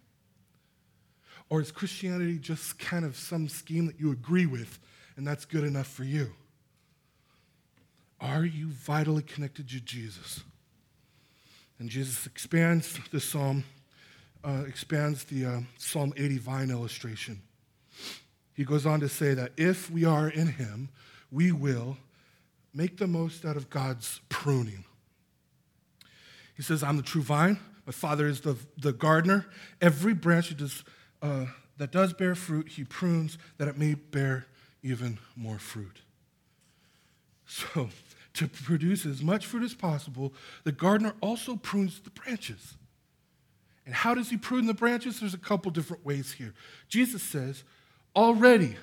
Or 1.54 1.62
is 1.62 1.72
Christianity 1.72 2.40
just 2.40 2.80
kind 2.80 3.06
of 3.06 3.16
some 3.16 3.48
scheme 3.48 3.86
that 3.86 4.00
you 4.00 4.12
agree 4.12 4.48
with 4.48 4.80
and 5.16 5.28
that's 5.28 5.46
good 5.46 5.64
enough 5.64 5.86
for 5.86 6.04
you? 6.04 6.32
Are 8.20 8.44
you 8.44 8.70
vitally 8.70 9.22
connected 9.22 9.70
to 9.70 9.80
Jesus? 9.80 10.42
And 11.78 11.92
Jesus 11.92 12.26
expands 12.26 12.98
the 13.12 13.20
psalm, 13.20 13.66
uh, 14.44 14.64
expands 14.68 15.26
the 15.26 15.46
uh, 15.46 15.60
Psalm 15.78 16.12
80 16.18 16.40
vine 16.40 16.72
illustration. 16.72 17.40
He 18.56 18.64
goes 18.64 18.88
on 18.88 19.00
to 19.02 19.08
say 19.08 19.36
that 19.36 19.52
if 19.56 19.92
we 19.92 20.06
are 20.06 20.30
in 20.30 20.48
Him, 20.48 20.90
we 21.30 21.52
will 21.52 21.98
make 22.74 22.98
the 22.98 23.06
most 23.06 23.46
out 23.46 23.58
of 23.58 23.70
God's 23.70 24.22
pruning. 24.28 24.86
He 26.56 26.64
says, 26.64 26.82
I'm 26.82 26.98
the 26.98 27.04
true 27.04 27.22
vine. 27.22 27.60
My 27.86 27.94
Father 27.94 28.26
is 28.26 28.42
the, 28.42 28.58
the 28.76 28.92
gardener. 28.92 29.46
Every 29.82 30.16
branch 30.16 30.50
that 30.50 30.58
does, 30.58 30.84
uh, 31.24 31.46
that 31.78 31.92
does 31.92 32.14
bear 32.14 32.36
fruit, 32.36 32.68
he 32.70 32.84
prunes 32.84 33.38
that 33.58 33.68
it 33.68 33.78
may 33.78 33.96
bear 33.96 34.46
even 34.84 35.18
more 35.36 35.58
fruit. 35.58 36.02
So, 37.48 37.90
to 38.34 38.48
produce 38.48 39.06
as 39.06 39.22
much 39.22 39.46
fruit 39.46 39.64
as 39.64 39.74
possible, 39.74 40.34
the 40.64 40.72
gardener 40.72 41.14
also 41.22 41.56
prunes 41.56 42.00
the 42.00 42.10
branches. 42.10 42.76
And 43.86 43.94
how 43.94 44.14
does 44.14 44.30
he 44.30 44.38
prune 44.38 44.66
the 44.66 44.74
branches? 44.74 45.20
There's 45.20 45.34
a 45.34 45.40
couple 45.40 45.72
different 45.72 46.06
ways 46.06 46.34
here. 46.34 46.54
Jesus 46.88 47.22
says, 47.22 47.64
Already 48.16 48.76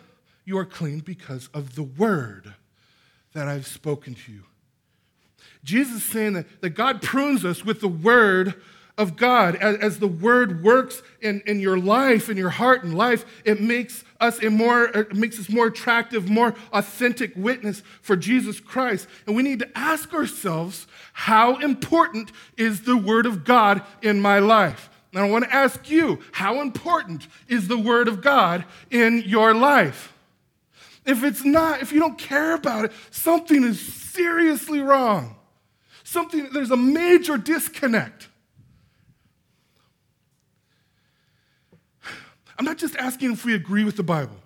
you 0.44 0.59
are 0.59 0.64
clean 0.64 1.00
because 1.00 1.48
of 1.55 1.74
the 1.74 1.83
word 1.83 2.55
that 3.33 3.48
I've 3.48 3.66
spoken 3.66 4.14
to 4.14 4.33
you. 4.33 4.42
Jesus 5.62 5.96
is 5.96 6.05
saying 6.05 6.33
that, 6.35 6.61
that 6.61 6.70
God 6.70 7.03
prunes 7.03 7.44
us 7.44 7.64
with 7.64 7.81
the 7.81 7.88
word 7.88 8.55
of 8.98 9.16
God. 9.16 9.57
As, 9.57 9.76
as, 9.76 9.98
the 9.98 10.07
word 10.07 10.62
works 10.62 11.03
in, 11.20 11.42
in 11.46 11.61
your 11.61 11.79
life, 11.79 12.29
in 12.29 12.37
your 12.37 12.50
heart 12.50 12.85
and 12.85 12.94
life, 12.94 13.24
it 13.44 13.61
makes 13.61 14.05
us 14.20 14.42
a 14.42 14.50
more 14.50 14.85
it 14.85 15.14
makes 15.14 15.38
us 15.38 15.48
more 15.48 15.66
attractive, 15.66 16.29
more 16.29 16.55
authentic 16.72 17.33
witness 17.37 17.83
for 18.03 18.16
Jesus 18.16 18.61
Christ. 18.61 19.07
And 19.26 19.35
we 19.35 19.42
need 19.42 19.61
to 19.61 19.79
ask 19.79 20.12
ourselves, 20.12 20.87
how 21.12 21.57
important 21.57 22.33
is 22.57 22.83
the 22.83 22.96
word 22.96 23.26
of 23.26 23.44
God 23.44 23.83
in 24.03 24.20
my 24.20 24.38
life? 24.38 24.90
And 25.12 25.22
I 25.22 25.29
want 25.29 25.44
to 25.44 25.55
ask 25.55 25.90
you, 25.90 26.20
how 26.33 26.61
important 26.61 27.26
is 27.48 27.68
the 27.68 27.79
word 27.79 28.09
of 28.09 28.20
God 28.20 28.64
in 28.90 29.22
your 29.26 29.55
life? 29.55 30.12
If 31.05 31.24
it's 31.24 31.44
not, 31.44 31.83
if 31.83 31.92
you 31.92 31.98
don't 31.98 32.18
care 32.18 32.55
about 32.55 32.85
it, 32.85 32.92
something 33.11 33.64
is 33.64 33.81
seriously 33.81 34.81
wrong. 34.81 35.37
Something, 36.05 36.50
there's 36.53 36.70
a 36.70 36.76
major 36.76 37.37
disconnect. 37.38 38.29
I'm 42.61 42.66
not 42.66 42.77
just 42.77 42.94
asking 42.96 43.33
if 43.33 43.46
we 43.46 43.55
agree 43.55 43.85
with 43.85 43.96
the 43.96 44.03
Bible. 44.03 44.37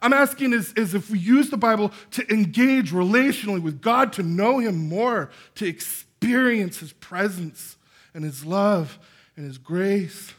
I'm 0.00 0.12
asking 0.12 0.52
is, 0.52 0.72
is 0.74 0.94
if 0.94 1.10
we 1.10 1.18
use 1.18 1.50
the 1.50 1.56
Bible 1.56 1.90
to 2.12 2.32
engage 2.32 2.92
relationally 2.92 3.60
with 3.60 3.82
God, 3.82 4.12
to 4.12 4.22
know 4.22 4.60
Him 4.60 4.88
more, 4.88 5.30
to 5.56 5.66
experience 5.66 6.78
His 6.78 6.92
presence 6.92 7.78
and 8.14 8.22
His 8.22 8.46
love 8.46 9.00
and 9.34 9.44
His 9.44 9.58
grace. 9.58 10.34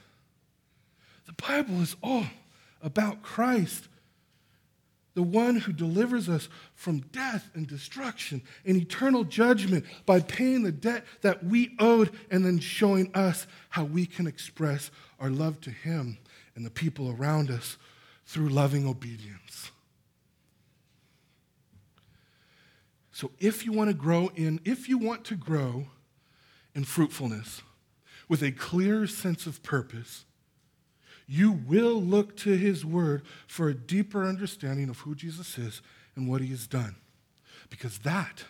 The 1.25 1.33
Bible 1.33 1.81
is 1.81 1.97
all 2.01 2.23
about 2.81 3.21
Christ, 3.21 3.89
the 5.13 5.23
one 5.23 5.57
who 5.57 5.73
delivers 5.73 6.29
us 6.29 6.47
from 6.73 6.99
death 7.11 7.49
and 7.53 7.67
destruction 7.67 8.41
and 8.65 8.77
eternal 8.77 9.25
judgment 9.25 9.83
by 10.05 10.21
paying 10.21 10.63
the 10.63 10.71
debt 10.71 11.03
that 11.19 11.43
we 11.43 11.75
owed 11.79 12.11
and 12.31 12.45
then 12.45 12.59
showing 12.59 13.13
us 13.13 13.45
how 13.67 13.83
we 13.83 14.05
can 14.05 14.25
express 14.25 14.89
our 15.19 15.29
love 15.29 15.59
to 15.59 15.69
Him 15.69 16.17
and 16.57 16.65
the 16.65 16.71
people 16.71 17.15
around 17.17 17.51
us 17.51 17.77
through 18.25 18.49
loving 18.49 18.87
obedience. 18.87 19.69
So 23.11 23.31
if 23.39 23.63
you 23.63 23.71
want 23.71 23.91
to 23.91 23.93
grow 23.93 24.31
in, 24.35 24.59
if 24.65 24.89
you 24.89 24.97
want 24.97 25.23
to 25.25 25.35
grow 25.35 25.85
in 26.73 26.83
fruitfulness 26.83 27.61
with 28.27 28.41
a 28.41 28.51
clear 28.51 29.05
sense 29.05 29.45
of 29.45 29.61
purpose, 29.61 30.25
you 31.27 31.51
will 31.51 32.01
look 32.01 32.35
to 32.37 32.57
his 32.57 32.83
word 32.83 33.21
for 33.47 33.69
a 33.69 33.75
deeper 33.75 34.25
understanding 34.25 34.89
of 34.89 34.99
who 34.99 35.13
Jesus 35.13 35.57
is 35.59 35.81
and 36.15 36.27
what 36.27 36.41
he 36.41 36.47
has 36.47 36.65
done. 36.65 36.95
Because 37.69 37.99
that 37.99 38.45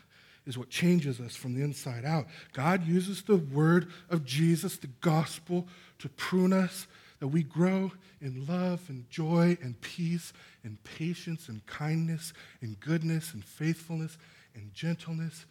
is 0.46 0.58
what 0.58 0.70
changes 0.70 1.20
us 1.20 1.36
from 1.36 1.56
the 1.56 1.62
inside 1.62 2.06
out. 2.06 2.28
God 2.54 2.88
uses 2.88 3.22
the 3.24 3.36
word 3.36 3.90
of 4.10 4.24
Jesus, 4.24 4.78
the 4.78 4.88
gospel, 5.02 5.68
to 6.00 6.08
prune 6.08 6.54
us 6.54 6.88
that 7.20 7.28
we 7.28 7.44
grow 7.44 7.92
in 8.22 8.46
love 8.46 8.82
and 8.90 9.10
joy 9.10 9.58
and 9.62 9.80
peace 9.82 10.34
and 10.64 10.82
patience 10.84 11.50
and 11.50 11.66
kindness 11.66 12.34
and 12.62 12.80
goodness 12.80 13.34
and 13.34 13.44
faithfulness 13.44 14.18
and 14.56 14.74
gentleness 14.74 15.46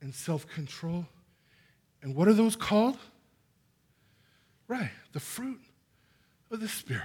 and 0.00 0.14
self 0.14 0.46
control. 0.46 1.06
And 2.02 2.14
what 2.14 2.28
are 2.28 2.34
those 2.34 2.56
called? 2.56 2.98
Right, 4.68 4.90
the 5.12 5.20
fruit 5.20 5.60
of 6.50 6.60
the 6.60 6.68
Spirit. 6.68 7.04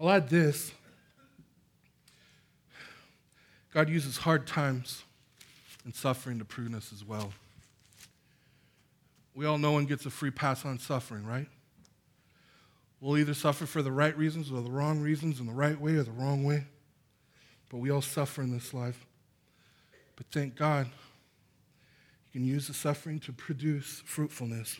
I'll 0.00 0.10
add 0.10 0.28
this 0.28 0.72
God 3.72 3.88
uses 3.88 4.16
hard 4.18 4.46
times 4.46 5.04
and 5.84 5.94
suffering 5.94 6.38
to 6.38 6.44
prune 6.44 6.74
us 6.74 6.92
as 6.92 7.04
well. 7.04 7.32
We 9.34 9.46
all 9.46 9.58
know 9.58 9.72
one 9.72 9.86
gets 9.86 10.06
a 10.06 10.10
free 10.10 10.30
pass 10.30 10.64
on 10.64 10.78
suffering, 10.78 11.24
right? 11.24 11.46
We'll 13.00 13.16
either 13.16 13.34
suffer 13.34 13.64
for 13.64 13.80
the 13.80 13.92
right 13.92 14.16
reasons 14.16 14.50
or 14.52 14.60
the 14.60 14.70
wrong 14.70 15.00
reasons, 15.00 15.40
in 15.40 15.46
the 15.46 15.52
right 15.52 15.80
way 15.80 15.94
or 15.94 16.02
the 16.02 16.10
wrong 16.10 16.44
way. 16.44 16.66
But 17.70 17.78
we 17.78 17.90
all 17.90 18.02
suffer 18.02 18.42
in 18.42 18.52
this 18.52 18.74
life. 18.74 19.06
But 20.16 20.26
thank 20.30 20.56
God, 20.56 20.86
you 20.86 22.40
can 22.40 22.44
use 22.46 22.66
the 22.66 22.74
suffering 22.74 23.20
to 23.20 23.32
produce 23.32 24.02
fruitfulness. 24.04 24.78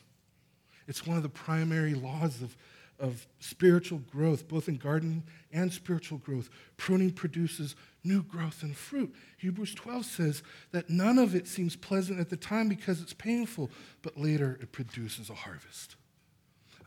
It's 0.87 1.07
one 1.07 1.17
of 1.17 1.23
the 1.23 1.29
primary 1.29 1.95
laws 1.95 2.43
of, 2.43 2.57
of 2.99 3.27
spiritual 3.39 4.03
growth, 4.11 4.49
both 4.49 4.69
in 4.69 4.77
gardening 4.77 5.23
and 5.53 5.73
spiritual 5.73 6.19
growth. 6.19 6.51
Pruning 6.77 7.13
produces 7.13 7.77
new 8.05 8.23
growth 8.23 8.63
and 8.63 8.77
fruit. 8.77 9.15
Hebrews 9.39 9.75
12 9.75 10.05
says 10.05 10.43
that 10.73 10.89
none 10.89 11.19
of 11.19 11.35
it 11.35 11.47
seems 11.47 11.77
pleasant 11.77 12.21
at 12.21 12.31
the 12.31 12.37
time 12.37 12.69
because 12.69 13.01
it's 13.01 13.13
painful, 13.13 13.71
but 14.03 14.19
later 14.19 14.59
it 14.61 14.73
produces 14.73 15.31
a 15.31 15.35
harvest. 15.35 15.97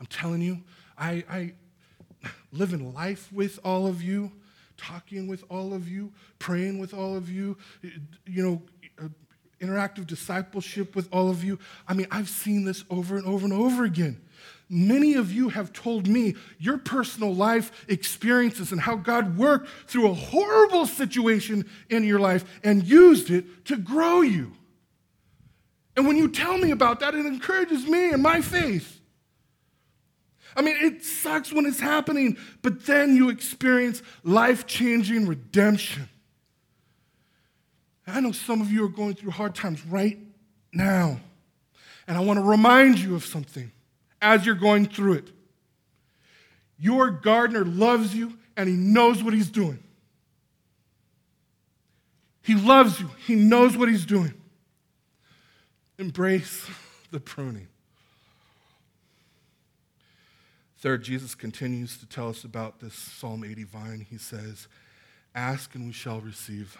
I'm 0.00 0.06
telling 0.06 0.42
you, 0.42 0.62
I, 0.98 1.24
I 1.30 1.52
live 2.52 2.72
in 2.72 2.92
life 2.92 3.32
with 3.32 3.58
all 3.64 3.86
of 3.86 4.02
you, 4.02 4.32
talking 4.76 5.28
with 5.28 5.44
all 5.48 5.72
of 5.72 5.88
you, 5.88 6.12
praying 6.38 6.78
with 6.78 6.92
all 6.92 7.16
of 7.16 7.30
you, 7.30 7.56
you 8.26 8.42
know, 8.42 8.62
interactive 9.60 10.06
discipleship 10.06 10.94
with 10.94 11.08
all 11.12 11.30
of 11.30 11.44
you. 11.44 11.58
I 11.88 11.94
mean, 11.94 12.06
I've 12.10 12.28
seen 12.28 12.64
this 12.64 12.84
over 12.90 13.16
and 13.16 13.26
over 13.26 13.44
and 13.44 13.52
over 13.52 13.84
again. 13.84 14.20
Many 14.68 15.14
of 15.14 15.30
you 15.30 15.50
have 15.50 15.72
told 15.72 16.06
me 16.06 16.34
your 16.58 16.78
personal 16.78 17.34
life 17.34 17.84
experiences 17.88 18.72
and 18.72 18.80
how 18.80 18.96
God 18.96 19.36
worked 19.36 19.68
through 19.86 20.10
a 20.10 20.14
horrible 20.14 20.86
situation 20.86 21.66
in 21.90 22.04
your 22.04 22.18
life 22.18 22.44
and 22.64 22.82
used 22.82 23.30
it 23.30 23.66
to 23.66 23.76
grow 23.76 24.22
you. 24.22 24.52
And 25.96 26.08
when 26.08 26.16
you 26.16 26.28
tell 26.28 26.58
me 26.58 26.70
about 26.70 27.00
that, 27.00 27.14
it 27.14 27.26
encourages 27.26 27.86
me 27.86 28.12
in 28.12 28.22
my 28.22 28.40
faith. 28.40 29.00
I 30.56 30.62
mean, 30.62 30.76
it 30.80 31.04
sucks 31.04 31.52
when 31.52 31.66
it's 31.66 31.80
happening, 31.80 32.36
but 32.62 32.86
then 32.86 33.16
you 33.16 33.28
experience 33.28 34.02
life 34.22 34.66
changing 34.66 35.26
redemption. 35.26 36.08
I 38.06 38.20
know 38.20 38.32
some 38.32 38.60
of 38.60 38.70
you 38.70 38.84
are 38.84 38.88
going 38.88 39.14
through 39.14 39.30
hard 39.30 39.54
times 39.54 39.84
right 39.86 40.18
now. 40.72 41.20
And 42.06 42.16
I 42.16 42.20
want 42.20 42.38
to 42.38 42.44
remind 42.44 42.98
you 42.98 43.14
of 43.14 43.24
something 43.24 43.72
as 44.20 44.44
you're 44.44 44.54
going 44.54 44.86
through 44.86 45.14
it. 45.14 45.30
Your 46.78 47.10
gardener 47.10 47.64
loves 47.64 48.14
you 48.14 48.36
and 48.56 48.68
he 48.68 48.74
knows 48.74 49.22
what 49.22 49.32
he's 49.32 49.50
doing. 49.50 49.78
He 52.42 52.54
loves 52.54 53.00
you, 53.00 53.08
he 53.26 53.34
knows 53.34 53.76
what 53.76 53.88
he's 53.88 54.04
doing. 54.04 54.34
Embrace 55.98 56.68
the 57.10 57.20
pruning. 57.20 57.68
Third, 60.78 61.02
Jesus 61.02 61.34
continues 61.34 61.96
to 61.96 62.06
tell 62.06 62.28
us 62.28 62.44
about 62.44 62.80
this 62.80 62.92
Psalm 62.92 63.44
80 63.44 63.64
vine. 63.64 64.06
He 64.10 64.18
says, 64.18 64.68
Ask 65.34 65.74
and 65.74 65.86
we 65.86 65.92
shall 65.92 66.20
receive. 66.20 66.76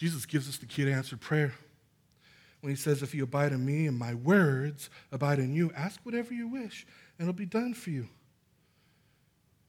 Jesus 0.00 0.24
gives 0.24 0.48
us 0.48 0.56
the 0.56 0.64
key 0.64 0.86
to 0.86 0.90
answer 0.90 1.14
prayer 1.14 1.52
when 2.62 2.70
he 2.70 2.76
says, 2.76 3.02
If 3.02 3.14
you 3.14 3.22
abide 3.22 3.52
in 3.52 3.62
me 3.66 3.86
and 3.86 3.98
my 3.98 4.14
words 4.14 4.88
abide 5.12 5.38
in 5.38 5.52
you, 5.52 5.70
ask 5.76 6.00
whatever 6.04 6.32
you 6.32 6.48
wish, 6.48 6.86
and 7.18 7.28
it'll 7.28 7.36
be 7.36 7.44
done 7.44 7.74
for 7.74 7.90
you. 7.90 8.08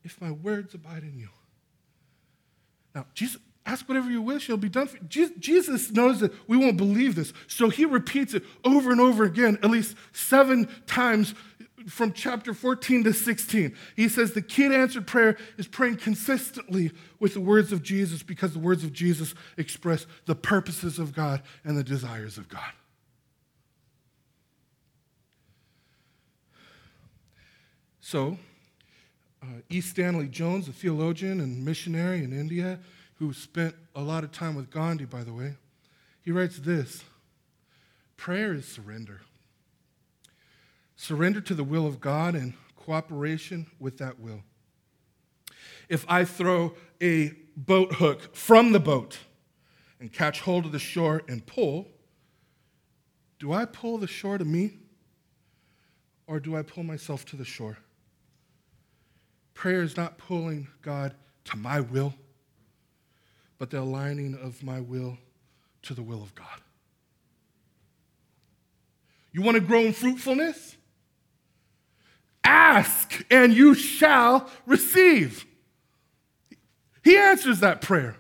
If 0.05 0.21
my 0.21 0.31
words 0.31 0.73
abide 0.73 1.03
in 1.03 1.19
you. 1.19 1.27
Now, 2.95 3.07
Jesus, 3.13 3.41
ask 3.65 3.89
whatever 3.89 4.09
you 4.09 4.21
wish, 4.21 4.45
it'll 4.45 4.55
be 4.55 4.69
done 4.69 4.87
for 4.87 4.99
you. 4.99 5.33
Jesus 5.37 5.91
knows 5.91 6.21
that 6.21 6.31
we 6.47 6.55
won't 6.55 6.77
believe 6.77 7.15
this, 7.15 7.33
so 7.47 7.67
he 7.67 7.83
repeats 7.83 8.33
it 8.33 8.43
over 8.63 8.89
and 8.89 9.01
over 9.01 9.25
again, 9.25 9.59
at 9.61 9.69
least 9.69 9.97
seven 10.13 10.69
times 10.87 11.35
from 11.87 12.13
chapter 12.13 12.53
14 12.53 13.03
to 13.05 13.13
16. 13.13 13.75
He 13.95 14.09
says 14.09 14.33
the 14.33 14.41
key 14.41 14.67
to 14.67 14.75
answered 14.75 15.07
prayer 15.07 15.37
is 15.57 15.67
praying 15.67 15.97
consistently 15.97 16.91
with 17.19 17.33
the 17.33 17.41
words 17.41 17.71
of 17.71 17.83
Jesus 17.83 18.23
because 18.23 18.53
the 18.53 18.59
words 18.59 18.83
of 18.83 18.93
Jesus 18.93 19.33
express 19.57 20.05
the 20.25 20.35
purposes 20.35 20.99
of 20.99 21.13
God 21.13 21.41
and 21.63 21.77
the 21.77 21.83
desires 21.83 22.37
of 22.37 22.49
God. 22.49 22.71
So, 27.99 28.37
uh, 29.41 29.61
E. 29.69 29.79
Stanley 29.79 30.27
Jones, 30.27 30.67
a 30.67 30.73
theologian 30.73 31.39
and 31.39 31.63
missionary 31.63 32.23
in 32.23 32.33
India, 32.33 32.79
who 33.15 33.31
spent 33.33 33.75
a 33.95 34.01
lot 34.01 34.23
of 34.23 34.31
time 34.31 34.55
with 34.55 34.69
Gandhi, 34.69 35.05
by 35.05 35.23
the 35.23 35.33
way, 35.33 35.53
He 36.23 36.31
writes 36.31 36.59
this 36.59 37.03
prayer 38.17 38.53
is 38.53 38.67
surrender. 38.67 39.21
Surrender 41.01 41.41
to 41.41 41.55
the 41.55 41.63
will 41.63 41.87
of 41.87 41.99
God 41.99 42.35
and 42.35 42.53
cooperation 42.75 43.65
with 43.79 43.97
that 43.97 44.19
will. 44.19 44.43
If 45.89 46.05
I 46.07 46.25
throw 46.25 46.75
a 47.01 47.33
boat 47.57 47.93
hook 47.93 48.35
from 48.35 48.71
the 48.71 48.79
boat 48.79 49.17
and 49.99 50.13
catch 50.13 50.41
hold 50.41 50.67
of 50.67 50.71
the 50.71 50.77
shore 50.77 51.23
and 51.27 51.43
pull, 51.43 51.87
do 53.39 53.51
I 53.51 53.65
pull 53.65 53.97
the 53.97 54.05
shore 54.05 54.37
to 54.37 54.45
me 54.45 54.77
or 56.27 56.39
do 56.39 56.55
I 56.55 56.61
pull 56.61 56.83
myself 56.83 57.25
to 57.25 57.35
the 57.35 57.45
shore? 57.45 57.79
Prayer 59.55 59.81
is 59.81 59.97
not 59.97 60.19
pulling 60.19 60.67
God 60.83 61.15
to 61.45 61.57
my 61.57 61.79
will, 61.79 62.13
but 63.57 63.71
the 63.71 63.79
aligning 63.79 64.35
of 64.35 64.61
my 64.61 64.79
will 64.79 65.17
to 65.81 65.95
the 65.95 66.03
will 66.03 66.21
of 66.21 66.35
God. 66.35 66.61
You 69.31 69.41
want 69.41 69.55
to 69.55 69.61
grow 69.61 69.79
in 69.79 69.93
fruitfulness? 69.93 70.77
Ask 72.51 73.23
and 73.31 73.53
you 73.53 73.73
shall 73.73 74.49
receive. 74.65 75.45
He 77.01 77.17
answers 77.17 77.61
that 77.61 77.79
prayer. 77.79 78.17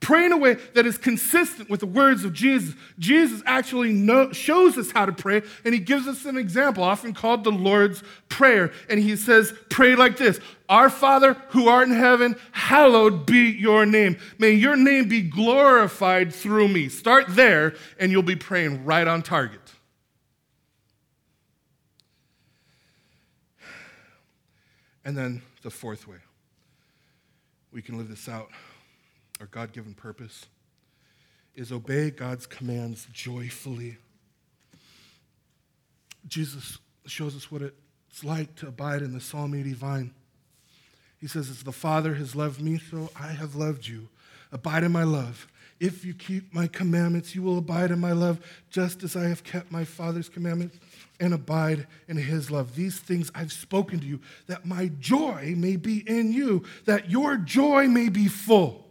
Pray 0.00 0.24
in 0.24 0.32
a 0.32 0.38
way 0.38 0.54
that 0.74 0.86
is 0.86 0.96
consistent 0.96 1.68
with 1.68 1.80
the 1.80 1.86
words 1.86 2.24
of 2.24 2.32
Jesus. 2.32 2.74
Jesus 2.98 3.42
actually 3.44 3.92
know, 3.92 4.32
shows 4.32 4.78
us 4.78 4.90
how 4.90 5.04
to 5.04 5.12
pray, 5.12 5.42
and 5.66 5.74
he 5.74 5.80
gives 5.80 6.08
us 6.08 6.24
an 6.24 6.38
example, 6.38 6.82
often 6.82 7.12
called 7.12 7.44
the 7.44 7.50
Lord's 7.50 8.02
Prayer. 8.30 8.72
And 8.88 9.00
he 9.00 9.16
says, 9.16 9.52
Pray 9.68 9.94
like 9.94 10.16
this 10.16 10.40
Our 10.70 10.88
Father 10.88 11.34
who 11.50 11.68
art 11.68 11.88
in 11.88 11.94
heaven, 11.94 12.36
hallowed 12.52 13.26
be 13.26 13.50
your 13.50 13.84
name. 13.84 14.16
May 14.38 14.52
your 14.52 14.76
name 14.76 15.08
be 15.08 15.20
glorified 15.20 16.32
through 16.32 16.68
me. 16.68 16.88
Start 16.88 17.26
there, 17.28 17.74
and 17.98 18.10
you'll 18.10 18.22
be 18.22 18.36
praying 18.36 18.86
right 18.86 19.06
on 19.06 19.22
target. 19.22 19.60
And 25.08 25.16
then 25.16 25.40
the 25.62 25.70
fourth 25.70 26.06
way 26.06 26.18
we 27.72 27.80
can 27.80 27.96
live 27.96 28.10
this 28.10 28.28
out, 28.28 28.50
our 29.40 29.46
God 29.46 29.72
given 29.72 29.94
purpose, 29.94 30.44
is 31.54 31.72
obey 31.72 32.10
God's 32.10 32.46
commands 32.46 33.08
joyfully. 33.10 33.96
Jesus 36.26 36.76
shows 37.06 37.34
us 37.34 37.50
what 37.50 37.62
it's 37.62 38.22
like 38.22 38.54
to 38.56 38.68
abide 38.68 39.00
in 39.00 39.14
the 39.14 39.20
Psalm 39.22 39.54
80 39.54 39.72
vine. 39.72 40.14
He 41.18 41.26
says, 41.26 41.48
As 41.48 41.62
the 41.62 41.72
Father 41.72 42.12
has 42.12 42.36
loved 42.36 42.60
me, 42.60 42.78
so 42.78 43.08
I 43.18 43.28
have 43.28 43.54
loved 43.54 43.88
you. 43.88 44.10
Abide 44.52 44.84
in 44.84 44.92
my 44.92 45.04
love. 45.04 45.48
If 45.80 46.04
you 46.04 46.12
keep 46.12 46.52
my 46.52 46.66
commandments, 46.66 47.34
you 47.34 47.42
will 47.42 47.58
abide 47.58 47.90
in 47.90 48.00
my 48.00 48.12
love, 48.12 48.40
just 48.70 49.04
as 49.04 49.14
I 49.14 49.28
have 49.28 49.44
kept 49.44 49.70
my 49.70 49.84
Father's 49.84 50.28
commandments 50.28 50.78
and 51.20 51.32
abide 51.32 51.86
in 52.08 52.16
his 52.16 52.50
love. 52.50 52.74
These 52.74 52.98
things 52.98 53.30
I've 53.34 53.52
spoken 53.52 54.00
to 54.00 54.06
you, 54.06 54.20
that 54.48 54.66
my 54.66 54.90
joy 54.98 55.54
may 55.56 55.76
be 55.76 55.98
in 56.08 56.32
you, 56.32 56.64
that 56.84 57.10
your 57.10 57.36
joy 57.36 57.86
may 57.86 58.08
be 58.08 58.26
full. 58.26 58.86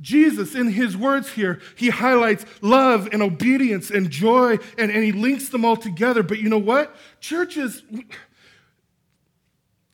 Jesus, 0.00 0.54
in 0.54 0.68
his 0.68 0.96
words 0.96 1.32
here, 1.32 1.60
he 1.74 1.88
highlights 1.88 2.44
love 2.60 3.08
and 3.12 3.22
obedience 3.22 3.90
and 3.90 4.10
joy, 4.10 4.58
and, 4.76 4.90
and 4.90 5.04
he 5.04 5.12
links 5.12 5.48
them 5.48 5.64
all 5.64 5.76
together. 5.76 6.22
But 6.22 6.38
you 6.38 6.48
know 6.48 6.58
what? 6.58 6.94
Churches, 7.20 7.82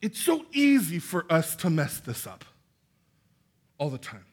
it's 0.01 0.21
so 0.21 0.45
easy 0.53 0.99
for 0.99 1.25
us 1.31 1.55
to 1.57 1.71
mess 1.71 2.01
this 2.01 2.27
up 2.27 2.45
all 3.79 3.91
the 3.91 3.99
time. 3.99 4.25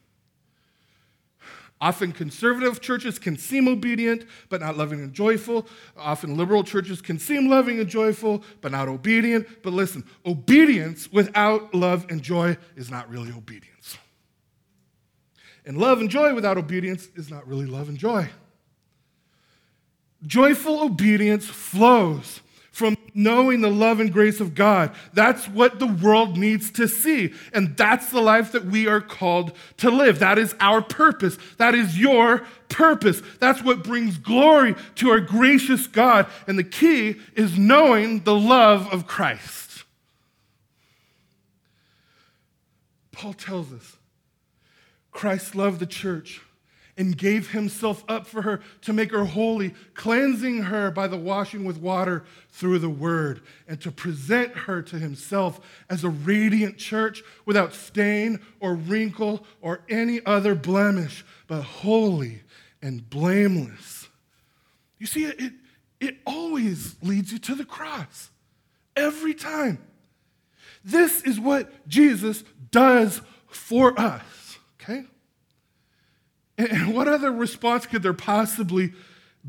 Often 1.82 2.12
conservative 2.12 2.82
churches 2.82 3.18
can 3.18 3.38
seem 3.38 3.68
obedient, 3.68 4.26
but 4.50 4.60
not 4.60 4.78
loving 4.78 5.00
and 5.00 5.13
joyful. 5.13 5.65
Often 5.98 6.36
liberal 6.36 6.63
churches 6.63 7.02
can 7.02 7.18
seem 7.18 7.50
loving 7.50 7.80
and 7.80 7.88
joyful, 7.88 8.44
but 8.60 8.74
not 8.74 8.89
obedient. 8.89 9.48
But 9.63 9.72
listen, 9.72 10.04
obedience 10.26 11.10
without 11.12 11.74
love 11.74 12.06
and 12.10 12.22
joy 12.22 12.58
is 12.76 12.92
not 12.92 13.10
really 13.10 13.32
obedience. 13.32 13.98
And 15.65 15.78
love 15.78 16.02
and 16.02 16.10
joy 16.10 16.34
without 16.34 16.58
obedience 16.58 17.08
is 17.15 17.30
not 17.30 17.48
really 17.48 17.65
love 17.65 17.88
and 17.88 17.98
joy. 17.98 18.28
Joyful 20.26 20.82
obedience 20.82 21.46
flows 21.46 22.42
knowing 23.19 23.62
the 23.62 23.69
love 23.69 23.99
and 23.99 24.12
grace 24.13 24.39
of 24.39 24.55
God. 24.55 24.95
That's 25.13 25.47
what 25.47 25.79
the 25.79 25.88
world 25.88 26.38
needs 26.38 26.71
to 26.71 26.88
see. 26.88 27.34
And 27.53 27.75
that's 27.75 28.10
the 28.10 28.21
life 28.21 28.53
that 28.53 28.65
we 28.65 28.88
are 28.88 29.01
called 29.01 29.51
to 29.77 29.91
live. 29.91 30.19
That 30.19 30.38
is 30.38 30.55
our 30.60 30.82
purpose. 30.82 31.38
That 31.58 31.75
is 31.75 31.99
your 31.99 32.47
purpose. 32.69 33.21
That's 33.39 33.62
what 33.62 33.84
brings 33.84 34.17
glory 34.17 34.75
to 34.95 35.10
our 35.10 35.19
gracious 35.19 35.86
God. 35.86 36.27
And 36.47 36.58
the 36.58 36.63
key 36.63 37.17
is 37.36 37.58
knowing 37.58 38.23
the 38.23 38.36
love 38.36 38.91
of 38.93 39.05
Christ. 39.05 39.84
Paul 43.12 43.34
tells 43.34 43.73
us 43.73 43.97
Christ 45.12 45.55
loved 45.55 45.79
the 45.79 45.86
church 45.86 46.41
and 46.99 47.17
gave 47.17 47.51
himself 47.51 48.03
up 48.09 48.27
for 48.27 48.41
her 48.41 48.59
to 48.81 48.91
make 48.91 49.12
her 49.12 49.23
holy, 49.23 49.73
cleansing 49.93 50.63
her 50.63 50.91
by 50.91 51.07
the 51.07 51.17
washing 51.17 51.63
with 51.63 51.77
water 51.77 52.25
through 52.49 52.77
the 52.77 52.89
word, 52.89 53.39
and 53.69 53.79
to 53.79 53.89
present 53.89 54.51
her 54.51 54.81
to 54.81 54.97
himself 54.97 55.62
as 55.89 56.03
a 56.03 56.09
radiant 56.09 56.77
church 56.77 57.23
without 57.45 57.73
stain 57.73 58.38
or 58.59 58.75
wrinkle 58.75 59.45
or 59.62 59.79
any 59.88 60.19
other 60.25 60.53
blemish, 60.53 61.23
but 61.47 61.62
holy 61.62 62.41
and 62.81 63.09
blameless. 63.09 64.09
You 64.97 65.07
see, 65.07 65.23
it, 65.23 65.53
it 66.01 66.17
always 66.25 66.97
leads 67.01 67.31
you 67.31 67.39
to 67.39 67.55
the 67.55 67.65
cross, 67.65 68.29
every 68.97 69.33
time. 69.33 69.79
This 70.83 71.23
is 71.23 71.39
what 71.39 71.88
Jesus 71.88 72.43
does 72.71 73.21
for 73.47 73.97
us, 73.97 74.57
okay? 74.81 75.05
And 76.60 76.93
what 76.93 77.08
other 77.08 77.32
response 77.32 77.86
could 77.86 78.04
there 78.04 78.13
possibly 78.13 78.93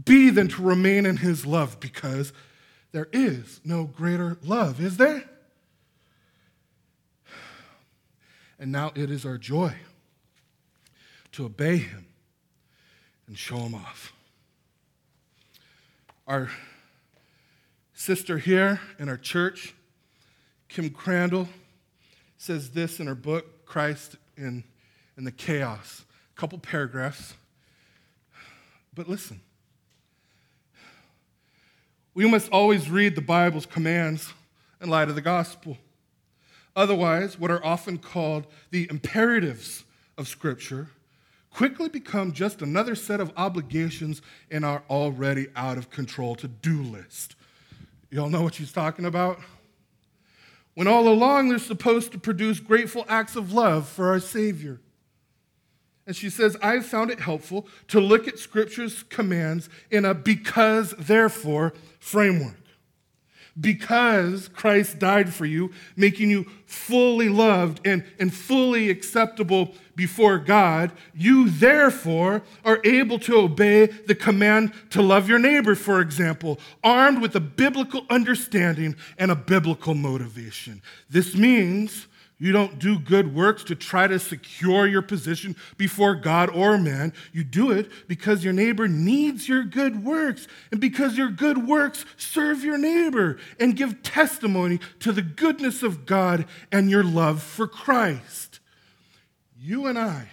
be 0.04 0.30
than 0.30 0.48
to 0.48 0.62
remain 0.62 1.04
in 1.04 1.18
his 1.18 1.44
love? 1.44 1.80
Because 1.80 2.32
there 2.92 3.08
is 3.12 3.60
no 3.64 3.84
greater 3.84 4.38
love, 4.42 4.80
is 4.80 4.96
there? 4.96 5.24
And 8.58 8.70
now 8.70 8.92
it 8.94 9.10
is 9.10 9.26
our 9.26 9.38
joy 9.38 9.74
to 11.32 11.46
obey 11.46 11.78
him 11.78 12.06
and 13.26 13.36
show 13.36 13.58
him 13.58 13.74
off. 13.74 14.12
Our 16.26 16.50
sister 17.92 18.38
here 18.38 18.80
in 18.98 19.08
our 19.08 19.16
church, 19.16 19.74
Kim 20.68 20.90
Crandall, 20.90 21.48
says 22.36 22.70
this 22.70 23.00
in 23.00 23.06
her 23.06 23.14
book, 23.14 23.66
Christ 23.66 24.16
in, 24.36 24.62
in 25.16 25.24
the 25.24 25.32
Chaos 25.32 26.04
couple 26.40 26.58
paragraphs. 26.58 27.34
But 28.94 29.10
listen. 29.10 29.42
We 32.14 32.26
must 32.26 32.50
always 32.50 32.88
read 32.88 33.14
the 33.14 33.20
Bible's 33.20 33.66
commands 33.66 34.32
in 34.80 34.88
light 34.88 35.10
of 35.10 35.16
the 35.16 35.20
gospel. 35.20 35.76
Otherwise, 36.74 37.38
what 37.38 37.50
are 37.50 37.62
often 37.62 37.98
called 37.98 38.46
the 38.70 38.88
imperatives 38.88 39.84
of 40.16 40.28
Scripture 40.28 40.88
quickly 41.50 41.90
become 41.90 42.32
just 42.32 42.62
another 42.62 42.94
set 42.94 43.20
of 43.20 43.34
obligations 43.36 44.22
in 44.50 44.64
our 44.64 44.82
already 44.88 45.48
out 45.54 45.76
of 45.76 45.90
control 45.90 46.34
to 46.36 46.48
do 46.48 46.82
list. 46.82 47.36
Y'all 48.10 48.30
know 48.30 48.40
what 48.40 48.54
she's 48.54 48.72
talking 48.72 49.04
about? 49.04 49.38
When 50.72 50.88
all 50.88 51.06
along 51.06 51.50
they're 51.50 51.58
supposed 51.58 52.12
to 52.12 52.18
produce 52.18 52.60
grateful 52.60 53.04
acts 53.10 53.36
of 53.36 53.52
love 53.52 53.86
for 53.86 54.08
our 54.08 54.20
Savior. 54.20 54.80
And 56.10 56.16
she 56.16 56.28
says, 56.28 56.56
I've 56.60 56.86
found 56.86 57.12
it 57.12 57.20
helpful 57.20 57.68
to 57.86 58.00
look 58.00 58.26
at 58.26 58.36
Scripture's 58.36 59.04
commands 59.04 59.68
in 59.92 60.04
a 60.04 60.12
because, 60.12 60.90
therefore 60.98 61.72
framework. 62.00 62.56
Because 63.60 64.48
Christ 64.48 64.98
died 64.98 65.32
for 65.32 65.46
you, 65.46 65.70
making 65.94 66.30
you 66.30 66.46
fully 66.66 67.28
loved 67.28 67.86
and, 67.86 68.02
and 68.18 68.34
fully 68.34 68.90
acceptable 68.90 69.72
before 69.94 70.38
God, 70.38 70.90
you 71.14 71.48
therefore 71.48 72.42
are 72.64 72.80
able 72.82 73.20
to 73.20 73.36
obey 73.36 73.86
the 73.86 74.16
command 74.16 74.72
to 74.90 75.02
love 75.02 75.28
your 75.28 75.38
neighbor, 75.38 75.76
for 75.76 76.00
example, 76.00 76.58
armed 76.82 77.22
with 77.22 77.36
a 77.36 77.40
biblical 77.40 78.04
understanding 78.10 78.96
and 79.16 79.30
a 79.30 79.36
biblical 79.36 79.94
motivation. 79.94 80.82
This 81.08 81.36
means 81.36 82.08
you 82.40 82.52
don't 82.52 82.78
do 82.78 82.98
good 82.98 83.34
works 83.34 83.62
to 83.64 83.74
try 83.74 84.06
to 84.06 84.18
secure 84.18 84.86
your 84.86 85.02
position 85.02 85.54
before 85.76 86.14
God 86.14 86.48
or 86.48 86.78
man. 86.78 87.12
You 87.34 87.44
do 87.44 87.70
it 87.70 88.08
because 88.08 88.42
your 88.42 88.54
neighbor 88.54 88.88
needs 88.88 89.46
your 89.46 89.62
good 89.62 90.02
works 90.02 90.48
and 90.72 90.80
because 90.80 91.18
your 91.18 91.28
good 91.28 91.68
works 91.68 92.06
serve 92.16 92.64
your 92.64 92.78
neighbor 92.78 93.38
and 93.60 93.76
give 93.76 94.02
testimony 94.02 94.80
to 95.00 95.12
the 95.12 95.20
goodness 95.20 95.82
of 95.82 96.06
God 96.06 96.46
and 96.72 96.90
your 96.90 97.04
love 97.04 97.42
for 97.42 97.68
Christ. 97.68 98.58
You 99.58 99.86
and 99.86 99.98
I, 99.98 100.28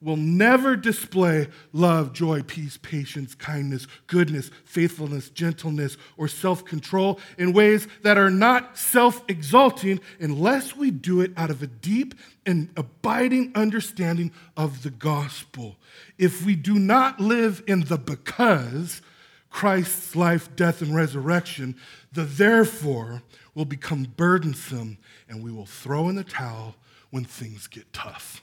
will 0.00 0.16
never 0.16 0.76
display 0.76 1.48
love, 1.72 2.12
joy, 2.12 2.42
peace, 2.42 2.76
patience, 2.76 3.34
kindness, 3.34 3.86
goodness, 4.06 4.50
faithfulness, 4.64 5.28
gentleness, 5.30 5.96
or 6.16 6.28
self 6.28 6.64
control 6.64 7.18
in 7.36 7.52
ways 7.52 7.88
that 8.02 8.16
are 8.16 8.30
not 8.30 8.78
self 8.78 9.24
exalting 9.28 10.00
unless 10.20 10.76
we 10.76 10.90
do 10.90 11.20
it 11.20 11.32
out 11.36 11.50
of 11.50 11.62
a 11.62 11.66
deep 11.66 12.14
and 12.46 12.70
abiding 12.76 13.52
understanding 13.54 14.30
of 14.56 14.82
the 14.82 14.90
gospel. 14.90 15.76
If 16.16 16.44
we 16.44 16.54
do 16.54 16.78
not 16.78 17.20
live 17.20 17.62
in 17.66 17.80
the 17.82 17.98
because, 17.98 19.02
Christ's 19.50 20.14
life, 20.14 20.54
death, 20.54 20.82
and 20.82 20.94
resurrection, 20.94 21.76
the 22.12 22.24
therefore 22.24 23.22
will 23.54 23.64
become 23.64 24.06
burdensome 24.16 24.98
and 25.28 25.42
we 25.42 25.50
will 25.50 25.66
throw 25.66 26.08
in 26.08 26.14
the 26.14 26.24
towel 26.24 26.76
when 27.10 27.24
things 27.24 27.66
get 27.66 27.92
tough. 27.92 28.42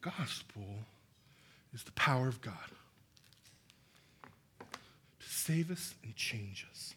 Gospel 0.00 0.84
is 1.72 1.82
the 1.82 1.92
power 1.92 2.28
of 2.28 2.40
God 2.40 2.54
to 4.60 5.28
save 5.28 5.70
us 5.70 5.94
and 6.02 6.14
change 6.16 6.66
us. 6.70 6.94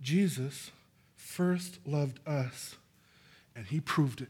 Jesus 0.00 0.70
first 1.16 1.78
loved 1.86 2.20
us, 2.26 2.76
and 3.56 3.66
he 3.66 3.80
proved 3.80 4.20
it 4.20 4.28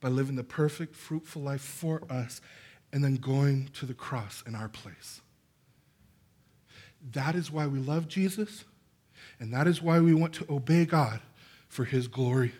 by 0.00 0.08
living 0.08 0.36
the 0.36 0.44
perfect, 0.44 0.94
fruitful 0.94 1.40
life 1.40 1.60
for 1.60 2.02
us 2.10 2.40
and 2.92 3.02
then 3.02 3.16
going 3.16 3.70
to 3.74 3.86
the 3.86 3.94
cross 3.94 4.42
in 4.46 4.54
our 4.54 4.68
place. 4.68 5.20
That 7.12 7.34
is 7.34 7.50
why 7.50 7.66
we 7.66 7.78
love 7.78 8.08
Jesus, 8.08 8.64
and 9.38 9.52
that 9.52 9.66
is 9.66 9.80
why 9.80 10.00
we 10.00 10.14
want 10.14 10.32
to 10.34 10.46
obey 10.50 10.84
God 10.84 11.20
for 11.74 11.84
his 11.84 12.06
glory. 12.06 12.52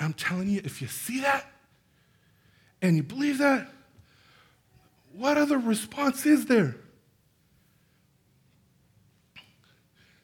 I'm 0.00 0.14
telling 0.14 0.48
you, 0.48 0.62
if 0.64 0.80
you 0.80 0.88
see 0.88 1.20
that 1.20 1.44
and 2.80 2.96
you 2.96 3.02
believe 3.02 3.36
that, 3.38 3.70
what 5.12 5.36
other 5.36 5.58
response 5.58 6.24
is 6.24 6.46
there? 6.46 6.76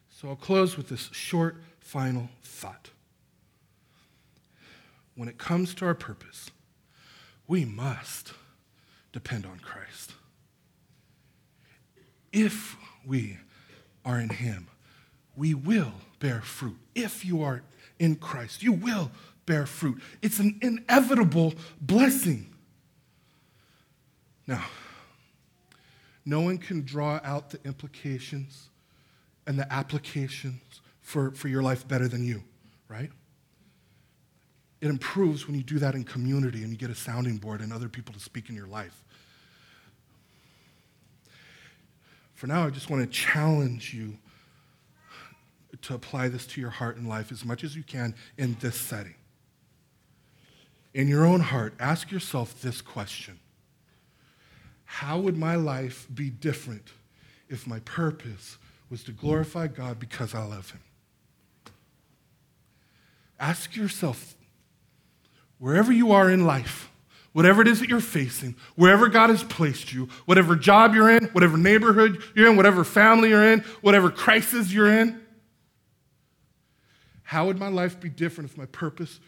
So 0.08 0.30
I'll 0.30 0.36
close 0.36 0.78
with 0.78 0.88
this 0.88 1.10
short 1.12 1.56
final 1.80 2.30
thought. 2.42 2.88
When 5.14 5.28
it 5.28 5.36
comes 5.36 5.74
to 5.74 5.84
our 5.84 5.94
purpose, 5.94 6.50
we 7.46 7.66
must 7.66 8.32
depend 9.12 9.44
on 9.44 9.58
Christ. 9.58 10.14
If 12.32 12.78
we 13.06 13.36
are 14.02 14.18
in 14.18 14.30
Him, 14.30 14.68
we 15.38 15.54
will 15.54 15.92
bear 16.18 16.40
fruit. 16.40 16.76
If 16.94 17.24
you 17.24 17.42
are 17.42 17.62
in 17.98 18.16
Christ, 18.16 18.62
you 18.62 18.72
will 18.72 19.10
bear 19.46 19.66
fruit. 19.66 20.02
It's 20.20 20.40
an 20.40 20.58
inevitable 20.60 21.54
blessing. 21.80 22.52
Now, 24.46 24.64
no 26.24 26.40
one 26.40 26.58
can 26.58 26.84
draw 26.84 27.20
out 27.22 27.50
the 27.50 27.60
implications 27.64 28.68
and 29.46 29.58
the 29.58 29.72
applications 29.72 30.60
for, 31.00 31.30
for 31.30 31.48
your 31.48 31.62
life 31.62 31.86
better 31.86 32.08
than 32.08 32.24
you, 32.24 32.42
right? 32.88 33.10
It 34.80 34.88
improves 34.88 35.46
when 35.46 35.56
you 35.56 35.62
do 35.62 35.78
that 35.78 35.94
in 35.94 36.04
community 36.04 36.62
and 36.62 36.70
you 36.70 36.76
get 36.76 36.90
a 36.90 36.94
sounding 36.94 37.38
board 37.38 37.60
and 37.60 37.72
other 37.72 37.88
people 37.88 38.12
to 38.12 38.20
speak 38.20 38.48
in 38.48 38.56
your 38.56 38.66
life. 38.66 39.02
For 42.34 42.46
now, 42.46 42.66
I 42.66 42.70
just 42.70 42.90
want 42.90 43.02
to 43.02 43.08
challenge 43.08 43.94
you 43.94 44.18
to 45.82 45.94
apply 45.94 46.28
this 46.28 46.46
to 46.46 46.60
your 46.60 46.70
heart 46.70 46.96
and 46.96 47.08
life 47.08 47.30
as 47.30 47.44
much 47.44 47.62
as 47.64 47.76
you 47.76 47.82
can 47.82 48.14
in 48.36 48.56
this 48.60 48.76
setting. 48.76 49.14
In 50.94 51.08
your 51.08 51.24
own 51.26 51.40
heart, 51.40 51.74
ask 51.78 52.10
yourself 52.10 52.60
this 52.60 52.80
question 52.80 53.38
How 54.84 55.18
would 55.18 55.36
my 55.36 55.56
life 55.56 56.06
be 56.12 56.30
different 56.30 56.92
if 57.48 57.66
my 57.66 57.80
purpose 57.80 58.58
was 58.90 59.04
to 59.04 59.12
glorify 59.12 59.66
God 59.66 60.00
because 60.00 60.34
I 60.34 60.44
love 60.44 60.70
Him? 60.70 60.80
Ask 63.38 63.76
yourself, 63.76 64.34
wherever 65.58 65.92
you 65.92 66.10
are 66.12 66.30
in 66.30 66.44
life, 66.44 66.90
whatever 67.32 67.62
it 67.62 67.68
is 67.68 67.78
that 67.80 67.88
you're 67.88 68.00
facing, 68.00 68.56
wherever 68.74 69.08
God 69.08 69.30
has 69.30 69.44
placed 69.44 69.92
you, 69.92 70.08
whatever 70.24 70.56
job 70.56 70.94
you're 70.94 71.10
in, 71.10 71.26
whatever 71.26 71.56
neighborhood 71.56 72.20
you're 72.34 72.50
in, 72.50 72.56
whatever 72.56 72.82
family 72.82 73.28
you're 73.28 73.52
in, 73.52 73.60
whatever 73.82 74.10
crisis 74.10 74.72
you're 74.72 74.92
in, 74.92 75.20
how 77.28 77.44
would 77.44 77.58
my 77.58 77.68
life 77.68 78.00
be 78.00 78.08
different 78.08 78.50
if 78.50 78.56
my 78.56 78.64
purpose 78.64 79.20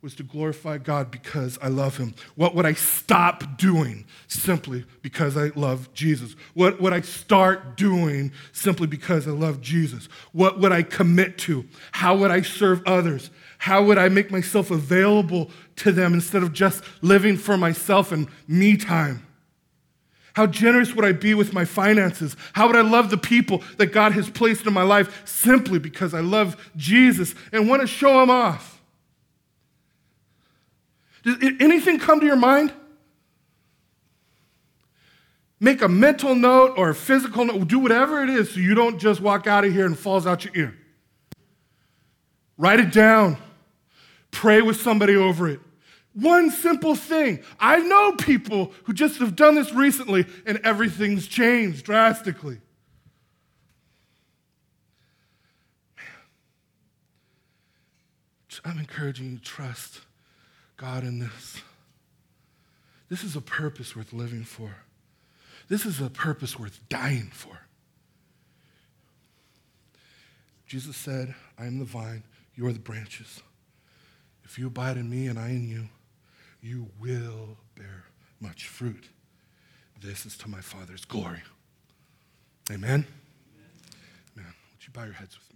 was 0.00 0.14
to 0.14 0.22
glorify 0.22 0.78
God 0.78 1.10
because 1.10 1.58
I 1.60 1.66
love 1.66 1.96
Him? 1.96 2.14
What 2.36 2.54
would 2.54 2.64
I 2.64 2.74
stop 2.74 3.58
doing 3.58 4.06
simply 4.28 4.84
because 5.02 5.36
I 5.36 5.50
love 5.56 5.92
Jesus? 5.92 6.36
What 6.54 6.80
would 6.80 6.92
I 6.92 7.00
start 7.00 7.76
doing 7.76 8.30
simply 8.52 8.86
because 8.86 9.26
I 9.26 9.32
love 9.32 9.60
Jesus? 9.60 10.08
What 10.30 10.60
would 10.60 10.70
I 10.70 10.84
commit 10.84 11.36
to? 11.38 11.66
How 11.90 12.16
would 12.18 12.30
I 12.30 12.42
serve 12.42 12.80
others? 12.86 13.28
How 13.58 13.82
would 13.82 13.98
I 13.98 14.08
make 14.08 14.30
myself 14.30 14.70
available 14.70 15.50
to 15.78 15.90
them 15.90 16.14
instead 16.14 16.44
of 16.44 16.52
just 16.52 16.84
living 17.02 17.36
for 17.36 17.56
myself 17.56 18.12
and 18.12 18.28
me 18.46 18.76
time? 18.76 19.26
How 20.34 20.46
generous 20.46 20.94
would 20.94 21.04
I 21.04 21.12
be 21.12 21.34
with 21.34 21.52
my 21.52 21.64
finances? 21.64 22.36
How 22.52 22.66
would 22.66 22.76
I 22.76 22.82
love 22.82 23.10
the 23.10 23.18
people 23.18 23.62
that 23.76 23.86
God 23.86 24.12
has 24.12 24.30
placed 24.30 24.66
in 24.66 24.72
my 24.72 24.82
life 24.82 25.26
simply 25.26 25.78
because 25.78 26.14
I 26.14 26.20
love 26.20 26.70
Jesus 26.76 27.34
and 27.52 27.68
want 27.68 27.80
to 27.80 27.86
show 27.86 28.22
Him 28.22 28.30
off? 28.30 28.80
Does 31.24 31.36
anything 31.60 31.98
come 31.98 32.20
to 32.20 32.26
your 32.26 32.36
mind? 32.36 32.72
Make 35.60 35.82
a 35.82 35.88
mental 35.88 36.34
note 36.34 36.74
or 36.76 36.90
a 36.90 36.94
physical 36.94 37.44
note, 37.44 37.66
do 37.66 37.80
whatever 37.80 38.22
it 38.22 38.30
is 38.30 38.52
so 38.52 38.60
you 38.60 38.74
don't 38.74 38.98
just 38.98 39.20
walk 39.20 39.46
out 39.46 39.64
of 39.64 39.72
here 39.72 39.86
and 39.86 39.98
falls 39.98 40.26
out 40.26 40.44
your 40.44 40.54
ear. 40.54 40.78
Write 42.56 42.80
it 42.80 42.92
down. 42.92 43.38
Pray 44.30 44.62
with 44.62 44.80
somebody 44.80 45.16
over 45.16 45.48
it. 45.48 45.60
One 46.20 46.50
simple 46.50 46.96
thing. 46.96 47.44
I 47.60 47.78
know 47.78 48.12
people 48.12 48.72
who 48.84 48.92
just 48.92 49.20
have 49.20 49.36
done 49.36 49.54
this 49.54 49.72
recently 49.72 50.26
and 50.46 50.58
everything's 50.64 51.28
changed 51.28 51.84
drastically. 51.84 52.58
Man. 55.96 56.06
I'm 58.64 58.78
encouraging 58.78 59.30
you 59.30 59.36
to 59.36 59.42
trust 59.42 60.00
God 60.76 61.04
in 61.04 61.20
this. 61.20 61.62
This 63.08 63.22
is 63.22 63.36
a 63.36 63.40
purpose 63.40 63.94
worth 63.94 64.12
living 64.12 64.42
for. 64.42 64.74
This 65.68 65.86
is 65.86 66.00
a 66.00 66.10
purpose 66.10 66.58
worth 66.58 66.80
dying 66.88 67.30
for. 67.32 67.60
Jesus 70.66 70.96
said, 70.96 71.36
I 71.56 71.66
am 71.66 71.78
the 71.78 71.84
vine, 71.84 72.24
you 72.56 72.66
are 72.66 72.72
the 72.72 72.80
branches. 72.80 73.40
If 74.42 74.58
you 74.58 74.66
abide 74.66 74.96
in 74.96 75.08
me 75.08 75.28
and 75.28 75.38
I 75.38 75.50
in 75.50 75.68
you, 75.68 75.88
you 76.60 76.88
will 77.00 77.56
bear 77.76 78.04
much 78.40 78.66
fruit. 78.66 79.08
This 80.00 80.26
is 80.26 80.36
to 80.38 80.48
my 80.48 80.60
Father's 80.60 81.04
glory. 81.04 81.42
Amen? 82.70 83.06
Amen. 84.36 84.54
Would 84.72 84.86
you 84.86 84.92
bow 84.92 85.04
your 85.04 85.14
heads 85.14 85.36
with? 85.36 85.47